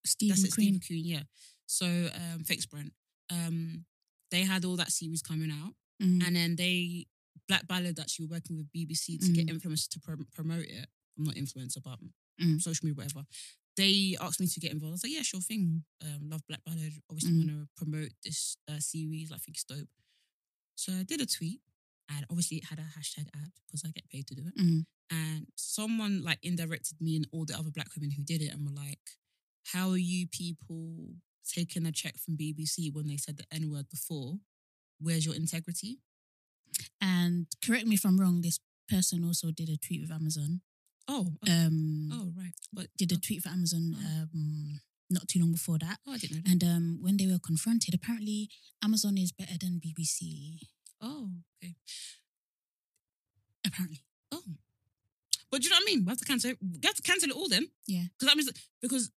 [0.05, 0.79] Steve That's it, Steve McQueen.
[0.79, 1.01] McQueen.
[1.05, 1.23] Yeah.
[1.65, 2.91] So um, thanks, Brent.
[3.29, 3.85] Um,
[4.31, 6.25] they had all that series coming out Mm.
[6.25, 7.05] and then they
[7.47, 10.87] Black Ballad actually were working with BBC to get influencers to prom- promote it.
[11.17, 11.99] I'm not influencer, but
[12.41, 12.59] Mm.
[12.59, 13.25] social media, whatever.
[13.77, 14.93] They asked me to get involved.
[14.93, 15.83] I was like, yeah, sure thing.
[16.03, 16.93] Um, love Black Ballad.
[17.09, 17.37] Obviously, Mm.
[17.37, 19.31] want to promote this uh, series.
[19.31, 19.87] I think it's dope.
[20.81, 21.61] So I did a tweet,
[22.09, 24.57] and obviously it had a hashtag ad because I get paid to do it.
[24.59, 24.85] Mm.
[25.11, 28.65] And someone like indirected me and all the other black women who did it, and
[28.65, 29.05] were like,
[29.73, 31.13] "How are you people
[31.47, 34.39] taking a check from BBC when they said the N word before?
[34.99, 35.99] Where's your integrity?"
[36.99, 38.41] And correct me if I'm wrong.
[38.41, 38.59] This
[38.89, 40.61] person also did a tweet with Amazon.
[41.07, 41.65] Oh, okay.
[41.65, 44.21] Um, oh right, but did a tweet for Amazon Oh.
[44.23, 44.81] um,
[45.11, 45.99] not too long before that.
[46.07, 46.41] Oh, I didn't know.
[46.45, 46.51] That.
[46.51, 48.49] And um, when they were confronted, apparently
[48.83, 50.59] Amazon is better than BBC.
[51.01, 51.29] Oh,
[51.63, 51.75] okay.
[53.65, 54.01] Apparently,
[54.33, 54.41] Oh,
[55.51, 56.05] but do you know what I mean?
[56.05, 56.51] We have to cancel.
[56.61, 57.67] We have to cancel it all then.
[57.85, 58.03] Yeah.
[58.17, 58.49] because that means
[58.81, 59.11] because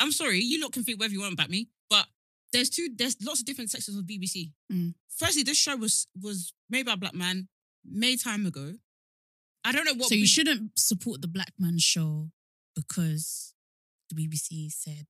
[0.00, 2.06] I'm sorry, you lot can think whatever you want about me, but
[2.52, 2.88] there's two.
[2.94, 4.52] There's lots of different sections of BBC.
[4.72, 4.94] Mm.
[5.16, 7.48] Firstly, this show was was made by a black man,
[7.84, 8.74] made time ago.
[9.64, 10.08] I don't know what.
[10.08, 12.30] so you B- shouldn't support the Black Man Show
[12.76, 13.52] because
[14.12, 15.06] the BBC said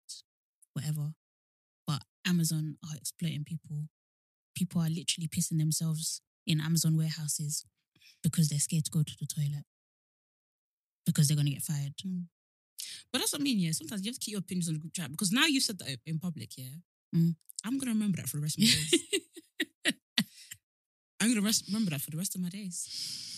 [0.72, 1.12] whatever,
[1.86, 3.88] but Amazon are exploiting people.
[4.54, 7.64] People are literally pissing themselves in Amazon warehouses
[8.22, 9.64] because they're scared to go to the toilet
[11.06, 11.94] because they're gonna get fired.
[13.12, 13.58] But that's what I mean.
[13.58, 15.62] Yeah, sometimes you have to keep your opinions on the group chat because now you've
[15.62, 16.56] said that in public.
[16.56, 16.76] Yeah,
[17.14, 17.36] Mm.
[17.64, 19.94] I'm gonna remember that for the rest of my days.
[21.20, 23.31] I'm gonna rest, remember that for the rest of my days.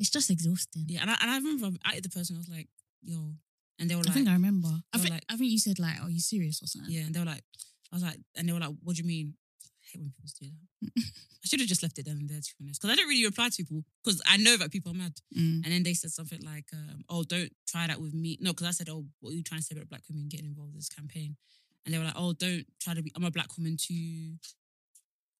[0.00, 0.86] It's just exhausting.
[0.88, 2.34] Yeah, and I, and I remember I added the person.
[2.36, 2.68] I was like,
[3.02, 3.34] "Yo,"
[3.78, 4.68] and they were I like, think I remember.
[4.92, 7.14] I think, like- I think you said like, "Are you serious or something?" Yeah, and
[7.14, 7.44] they were like,
[7.92, 9.34] I was like, and they were like, what do you mean?
[9.64, 11.02] I hate when people do that.
[11.42, 12.80] I should have just left it then and there, to be honest.
[12.80, 15.14] Because I don't really reply to people because I know that people are mad.
[15.36, 15.64] Mm.
[15.64, 18.38] And then they said something like, um, oh, don't try that with me.
[18.40, 20.46] No, because I said, oh, what are you trying to say about black women getting
[20.46, 21.36] involved in this campaign?
[21.84, 24.34] And they were like, oh, don't try to be, I'm a black woman too.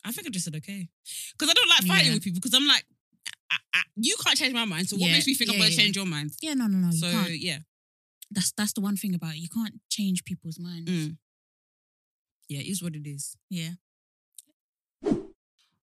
[0.05, 0.89] I think I just said okay.
[1.39, 2.15] Because I don't like fighting Yeah.
[2.15, 2.85] with people because I'm like,
[3.51, 4.89] I, I, you can't change my mind.
[4.89, 5.83] So what Yeah, makes me think I'm yeah, going to yeah.
[5.83, 6.31] change your mind?
[6.43, 6.89] Yeah, no, no, no.
[6.89, 7.39] You so can't.
[7.39, 7.59] yeah.
[8.31, 9.39] That's that's the one thing about it.
[9.39, 10.91] You can't change people's minds.
[10.91, 11.17] Mm.
[12.49, 13.37] Yeah, it is what it is.
[13.49, 13.71] Yeah.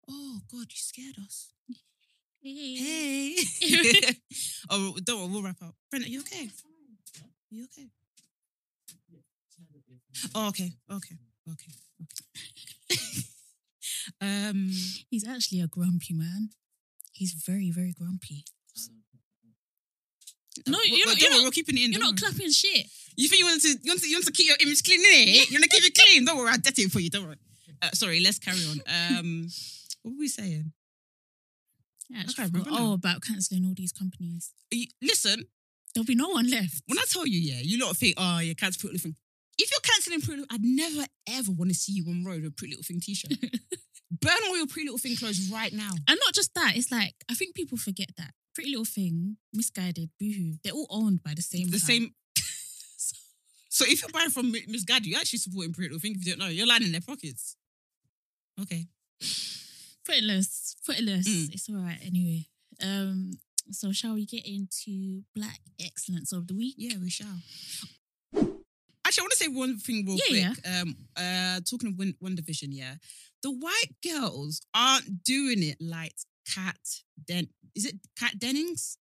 [0.10, 1.52] Oh, God, you scared us.
[2.42, 2.76] Hey.
[2.76, 3.36] Hey.
[4.70, 5.76] oh, don't worry, we'll wrap up.
[5.90, 6.50] Brenda, you okay?
[7.50, 7.88] you okay?
[10.34, 11.16] Oh, okay, okay,
[11.52, 13.24] okay, okay.
[14.22, 14.72] um,
[15.10, 16.50] He's actually a grumpy man.
[17.18, 18.46] He's very, very grumpy.
[20.68, 21.92] No, you're we- not- you're not- we're keeping it in.
[21.94, 22.88] You're don't clapping shit.
[23.16, 25.00] You think you want to you want to you want to keep your image clean,
[25.04, 25.50] innit?
[25.50, 26.26] You want to keep it clean.
[26.26, 27.10] Don't worry, I'll get it for you.
[27.10, 27.38] Don't worry.
[27.82, 28.82] Uh, sorry, let's carry on.
[28.88, 29.48] Um,
[30.02, 30.72] what were we saying?
[32.10, 32.78] Yeah, can't remember now.
[32.80, 34.52] Oh, about cancelling all these companies.
[34.72, 35.46] You- listen,
[35.94, 36.82] There'll be no one left.
[36.86, 39.16] when I tell you, yeah, you lot think, oh, yeah, cancel Pretty Little Thing.
[39.58, 42.52] If you're cancelling Pretty Little, I'd never ever want to see you on road with
[42.52, 43.34] a Pretty Little Thing t-shirt.
[44.10, 45.92] Burn all your Pretty Little Thing clothes right now.
[46.08, 50.10] And not just that, it's like I think people forget that Pretty Little Thing, Missguided,
[50.20, 51.70] Boohoo, they're all owned by the same.
[51.70, 52.14] The same.
[53.70, 54.54] so if you're buying from
[54.86, 56.16] Gaddy, you're actually supporting Pretty Little Thing.
[56.16, 57.56] If you don't know, you're lining their pockets.
[58.62, 58.88] Okay.
[60.06, 61.28] Pointless, pointless.
[61.28, 61.54] Mm.
[61.54, 62.46] It's all right anyway.
[62.82, 63.32] Um,
[63.72, 66.76] so shall we get into Black Excellence of the Week?
[66.78, 67.28] Yeah, we shall.
[68.34, 70.68] Actually, I want to say one thing real Yeah, quick.
[70.68, 72.96] Um, uh, talking of One, WandaVision, yeah,
[73.44, 76.16] the white girls aren't doing it like
[76.54, 76.78] Kat
[77.26, 77.50] Den.
[77.76, 78.98] Is it Kat Dennings?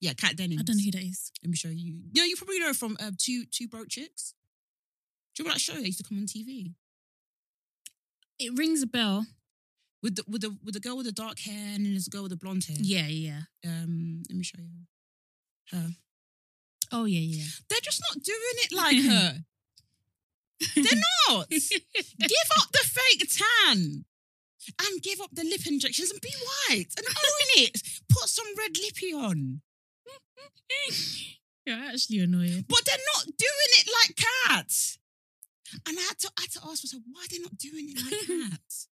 [0.00, 0.60] Yeah, Kat Dennings.
[0.60, 1.30] I don't know who that is.
[1.44, 2.00] Let me show you.
[2.12, 4.34] You know, you probably know her from um, Two Two Broke Chicks.
[5.34, 6.74] Do you remember that show that used to come on TV
[8.38, 9.26] It rings a bell.
[10.02, 12.10] with the with the with the girl with the dark hair and then there's a
[12.10, 12.76] girl with the blonde hair?
[12.80, 13.40] Yeah, yeah.
[13.64, 14.86] Um, let me show you
[15.72, 15.90] her.
[16.90, 17.44] Oh yeah, yeah.
[17.68, 19.44] They're just not doing it like her.
[20.74, 21.48] They're not.
[21.50, 22.79] give up the
[23.78, 26.32] and give up the lip injections and be
[26.68, 27.82] white and own it.
[28.08, 29.62] Put some red lippy on.
[31.66, 32.64] You're actually annoying.
[32.68, 34.16] But they're not doing it like
[34.48, 34.98] cats.
[35.86, 38.02] And I had to, I had to ask myself, why are they not doing it
[38.02, 38.88] like cats?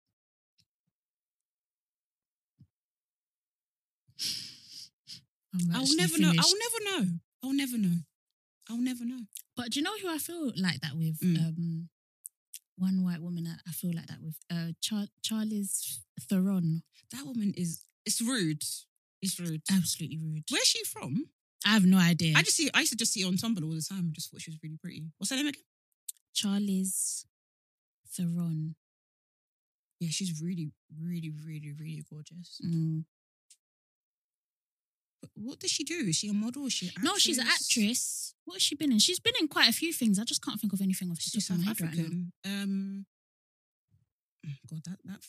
[5.73, 6.29] I'll never know.
[6.29, 7.07] I'll never know.
[7.43, 7.97] I'll never know.
[8.69, 9.19] I'll never know.
[9.55, 11.19] But do you know who I feel like that with?
[11.19, 11.37] Mm.
[11.37, 11.89] Um,
[12.83, 14.37] one white woman that I feel like that with.
[14.51, 16.83] Uh, Char- Charlize Theron.
[17.11, 18.63] That woman is, it's rude.
[19.21, 19.61] It's rude.
[19.71, 20.43] Absolutely rude.
[20.51, 21.27] Where's she from?
[21.65, 22.33] I have no idea.
[22.35, 24.13] I just see, I used to just see her on Tumblr all the time and
[24.13, 25.03] just thought she was really pretty.
[25.17, 25.63] What's her name again?
[26.35, 27.25] Charlize
[28.15, 28.75] Theron.
[29.99, 30.71] Yeah, she's really,
[31.01, 32.59] really, really, really gorgeous.
[32.65, 33.05] Mm.
[35.35, 35.95] What does she do?
[36.07, 36.65] Is she a model?
[36.65, 38.33] Is she an No, she's an actress.
[38.45, 38.99] What has she been in?
[38.99, 40.19] She's been in quite a few things.
[40.19, 41.95] I just can't think of anything off the She's top of South my head right
[41.95, 42.03] now.
[42.03, 42.33] African.
[42.45, 43.05] Um,
[44.69, 45.19] God, that that.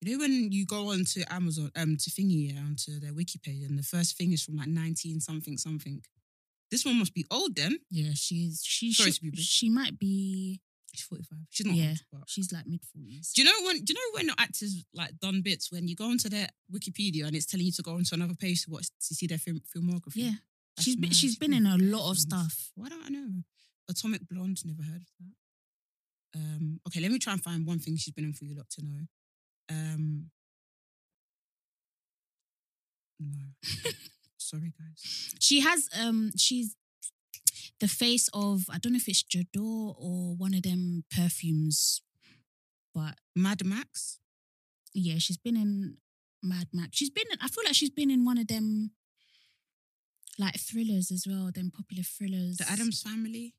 [0.00, 3.38] You know when you go on to Amazon, um, to thingy, yeah, onto their wiki
[3.42, 6.02] page, and the first thing is from like nineteen something something.
[6.70, 7.78] This one must be old then.
[7.90, 10.60] Yeah, she's she Sorry to be she might be
[10.94, 11.38] She's forty five.
[11.50, 11.88] She's not Yeah.
[11.90, 11.98] old.
[12.12, 12.22] But.
[12.28, 13.32] she's like mid forties.
[13.34, 13.84] Do you know when?
[13.84, 17.34] Do you know when actors like done bits when you go onto their Wikipedia and
[17.36, 20.12] it's telling you to go onto another page to watch to see their film, filmography?
[20.16, 20.30] Yeah,
[20.76, 21.16] That's she's been mad.
[21.16, 22.70] she's been been in a lot of stuff.
[22.74, 23.28] Why don't I know?
[23.88, 26.38] Atomic Blonde, never heard of that.
[26.40, 28.68] Um, okay, let me try and find one thing she's been in for you lot
[28.70, 29.06] to know.
[29.70, 30.30] Um,
[33.20, 33.44] no,
[34.36, 35.34] sorry guys.
[35.40, 36.74] She has um she's
[37.80, 42.02] the face of I don't know if it's J'adore or one of them perfumes,
[42.94, 44.18] but Mad Max.
[44.94, 45.96] yeah, she's been in
[46.42, 46.96] Mad Max.
[46.98, 48.92] She's been in, I feel like she's been in one of them
[50.38, 52.56] like thrillers as well, them popular thrillers.
[52.58, 53.54] The Addams Family.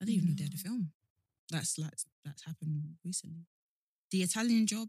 [0.00, 0.92] I didn't even know they had a film.
[1.50, 1.92] That's like
[2.24, 3.46] that's happened recently.
[4.10, 4.88] The Italian Job.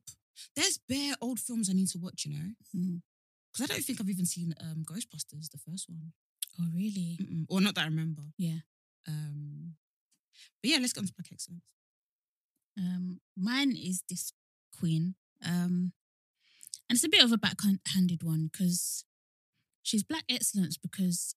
[0.56, 2.26] There's bare old films I need to watch.
[2.26, 3.02] You know, Mm.
[3.52, 6.14] because I don't think I've even seen um, Ghostbusters, the first one,
[6.60, 7.18] Oh really?
[7.22, 7.46] Mm-mm.
[7.50, 8.24] or not that I remember.
[8.38, 8.60] Yeah.
[9.08, 9.76] Um,
[10.62, 11.64] but yeah, let's get on to Black Excellence.
[12.78, 14.34] Um, mine is this
[14.78, 15.16] queen.
[15.46, 15.94] Um,
[16.90, 19.06] and it's a bit of a backhanded one because
[19.82, 21.36] she's black excellence because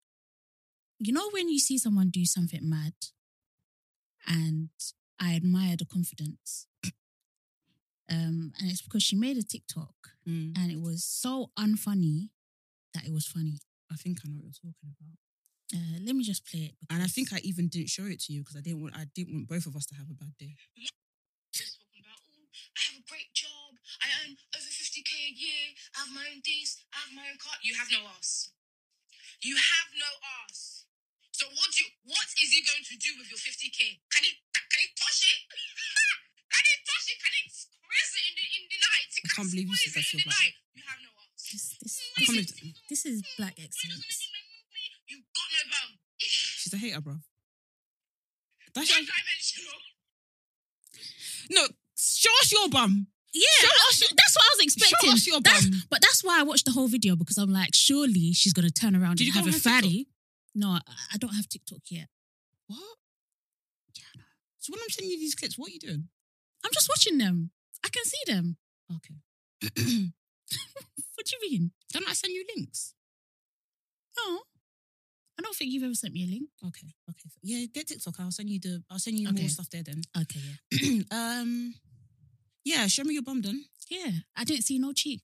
[0.98, 2.94] you know when you see someone do something mad,
[4.26, 4.70] and
[5.20, 6.66] I admire the confidence.
[8.10, 9.94] Um, and it's because she made a TikTok
[10.28, 10.56] Mm.
[10.56, 12.28] and it was so unfunny
[12.94, 13.58] that it was funny.
[13.92, 15.16] I think I know what you're talking about.
[15.72, 16.74] Uh, let me just play it.
[16.92, 19.08] And I think I even didn't show it to you because I didn't want I
[19.16, 20.54] didn't want both of us to have a bad day.
[21.50, 23.74] Just talking about, oh, I have a great job.
[24.04, 25.64] I earn over 50k a year.
[25.96, 26.78] I have my own this.
[26.92, 27.56] I have my own car.
[27.64, 28.52] You have no ass.
[29.40, 30.10] You have no
[30.44, 30.84] ass.
[31.34, 33.98] So what do you, what is he going to do with your 50k?
[34.14, 35.38] Can he can he touch it?
[36.54, 37.18] can he touch it?
[37.18, 39.10] Can he squeeze it in the in the night?
[39.10, 40.63] I can't believe you said that's
[41.84, 44.28] this this I this can't is, this is black excellence.
[45.08, 45.98] You got no bum.
[46.18, 47.16] She's a hater, bro.
[48.74, 49.78] That's dimensional.
[51.50, 51.66] no.
[51.96, 53.06] Show us your bum.
[53.32, 55.10] Yeah, Show us that's what I was expecting.
[55.10, 55.82] Show us your That's- bum.
[55.90, 58.94] But that's why I watched the whole video because I'm like, surely she's gonna turn
[58.96, 60.08] around Did and you have a fatty.
[60.54, 60.80] No, I,
[61.12, 62.08] I don't have TikTok yet.
[62.68, 62.78] What?
[63.94, 64.22] Yeah.
[64.58, 66.08] So when I'm sending you these clips, what are you doing?
[66.64, 67.50] I'm just watching them.
[67.84, 68.56] I can see them.
[68.96, 70.06] Okay.
[71.16, 71.70] What do you mean?
[71.92, 72.94] Don't I send you links?
[74.16, 74.40] No,
[75.38, 76.48] I don't think you've ever sent me a link.
[76.66, 76.88] Okay.
[77.10, 77.30] Okay.
[77.42, 78.14] Yeah, get TikTok.
[78.20, 78.82] I'll send you the.
[78.90, 79.40] I'll send you Okay.
[79.40, 80.02] more stuff there then.
[80.22, 80.40] Okay,
[80.72, 81.74] yeah, um.
[82.64, 83.64] Yeah, show me your bum then.
[83.90, 84.10] yeah.
[84.36, 85.20] I didn't see no cheek.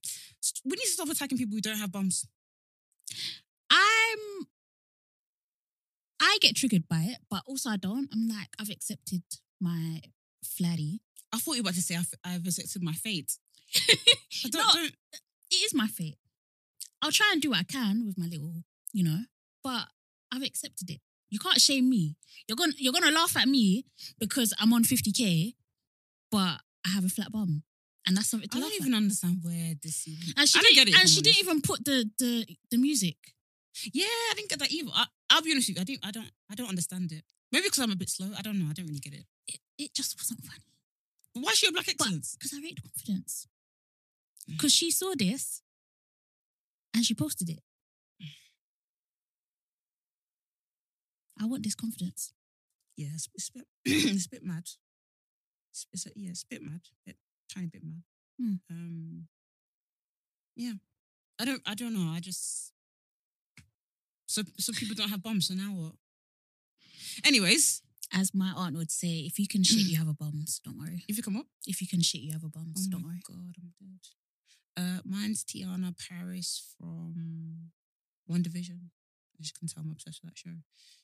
[0.64, 2.26] We need to stop attacking people who don't have bums.
[3.70, 4.46] I'm.
[6.20, 8.08] I get triggered by it, but also I don't.
[8.12, 9.22] I'm like, I've accepted
[9.60, 10.02] my
[10.44, 11.00] flatty.
[11.32, 13.38] I thought you were about to say I've, I've accepted my fate.
[13.76, 14.72] I don't, No.
[14.74, 14.94] don't
[15.52, 16.16] it is my fate.
[17.02, 18.62] I'll try and do what I can with my little,
[18.92, 19.20] you know,
[19.64, 19.88] but
[20.32, 21.00] I've accepted it.
[21.30, 22.16] You can't shame me.
[22.48, 23.84] You're gonna you're gonna laugh at me
[24.18, 25.54] because I'm on 50k,
[26.30, 27.62] but I have a flat bum.
[28.06, 28.80] And that's something to I laugh don't at.
[28.82, 30.34] even understand where this even.
[30.36, 31.00] and she I didn't, get it.
[31.00, 33.16] and she didn't even put the the the music.
[33.92, 34.90] Yeah, I didn't get that either.
[34.94, 35.80] I, I'll be honest with you.
[35.82, 36.06] I didn't.
[36.06, 36.30] I don't.
[36.50, 37.22] I don't understand it.
[37.52, 38.30] Maybe because I'm a bit slow.
[38.36, 38.66] I don't know.
[38.68, 39.24] I don't really get it.
[39.46, 40.64] It, it just wasn't funny.
[41.34, 42.36] But why is she a black excellence?
[42.36, 43.46] Because I rate confidence.
[44.48, 44.52] Mm.
[44.56, 45.62] Because she saw this
[46.94, 47.60] and she posted it.
[51.40, 52.32] I want this confidence.
[52.96, 54.64] yeah, it's, it's, a bit, it's a bit mad.
[55.72, 56.80] It's, it's a, yeah, it's a bit mad.
[57.06, 57.16] Bit,
[57.52, 58.02] tiny bit mad.
[58.38, 58.54] Hmm.
[58.70, 59.28] Um,
[60.56, 60.72] yeah,
[61.40, 61.62] I don't.
[61.66, 62.12] I don't know.
[62.14, 62.72] I just
[64.26, 65.46] So so people don't have bums.
[65.48, 65.92] So now what?
[67.24, 67.82] Anyways,
[68.12, 70.60] As my aunt would say, if you can shit, you have a bums.
[70.64, 71.04] Don't worry.
[71.08, 72.86] if you come up, If you can shit, you have a bums.
[72.88, 73.22] oh Don't worry.
[73.26, 74.04] god, I'm dead.
[74.80, 77.70] Uh, mine's Teyonah Parris from
[78.30, 78.88] WandaVision.
[79.38, 80.56] As you can tell, I'm obsessed with that show.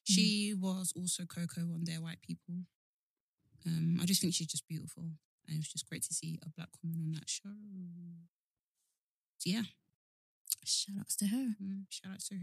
[0.05, 2.65] She was also Coco on Dear White People.
[3.67, 5.05] Um, I just think she's just beautiful,
[5.47, 7.51] and it was just great to see a black woman on that show.
[9.39, 9.63] So yeah,
[10.67, 11.55] Shout outs to her.
[11.63, 12.41] mm, shout out to her.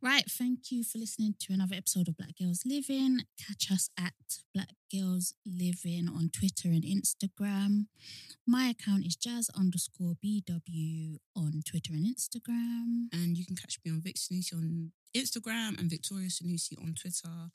[0.00, 0.24] Right.
[0.30, 3.20] Thank you for listening to another episode of Black Girls Living.
[3.38, 4.14] Catch us at
[4.54, 7.86] Black Girls Living on Twitter and Instagram.
[8.46, 13.08] My account is jazz underscore BW on Twitter and Instagram.
[13.12, 17.50] And you can catch me on Vic Sanusi on Instagram and Victoria Sanusi on Twitter.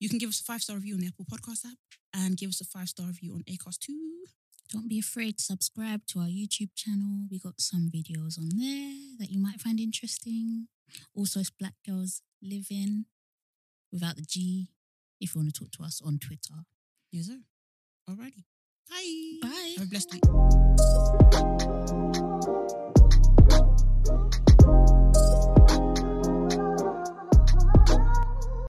[0.00, 1.78] You can give us a five star review on the Apple Podcast app
[2.14, 4.24] and give us a five star review on Acast too.
[4.70, 7.26] Don't be afraid to subscribe to our YouTube channel.
[7.30, 10.68] We got some videos on there that you might find interesting.
[11.14, 13.06] Also, it's Black Girls Living
[13.90, 14.68] without the G
[15.20, 16.54] if you want to talk to us on Twitter.
[17.10, 17.40] Yes, sir.
[18.10, 18.44] Alrighty.
[18.90, 19.38] Bye.
[19.42, 19.74] Bye.
[19.78, 21.74] Have a blessed week.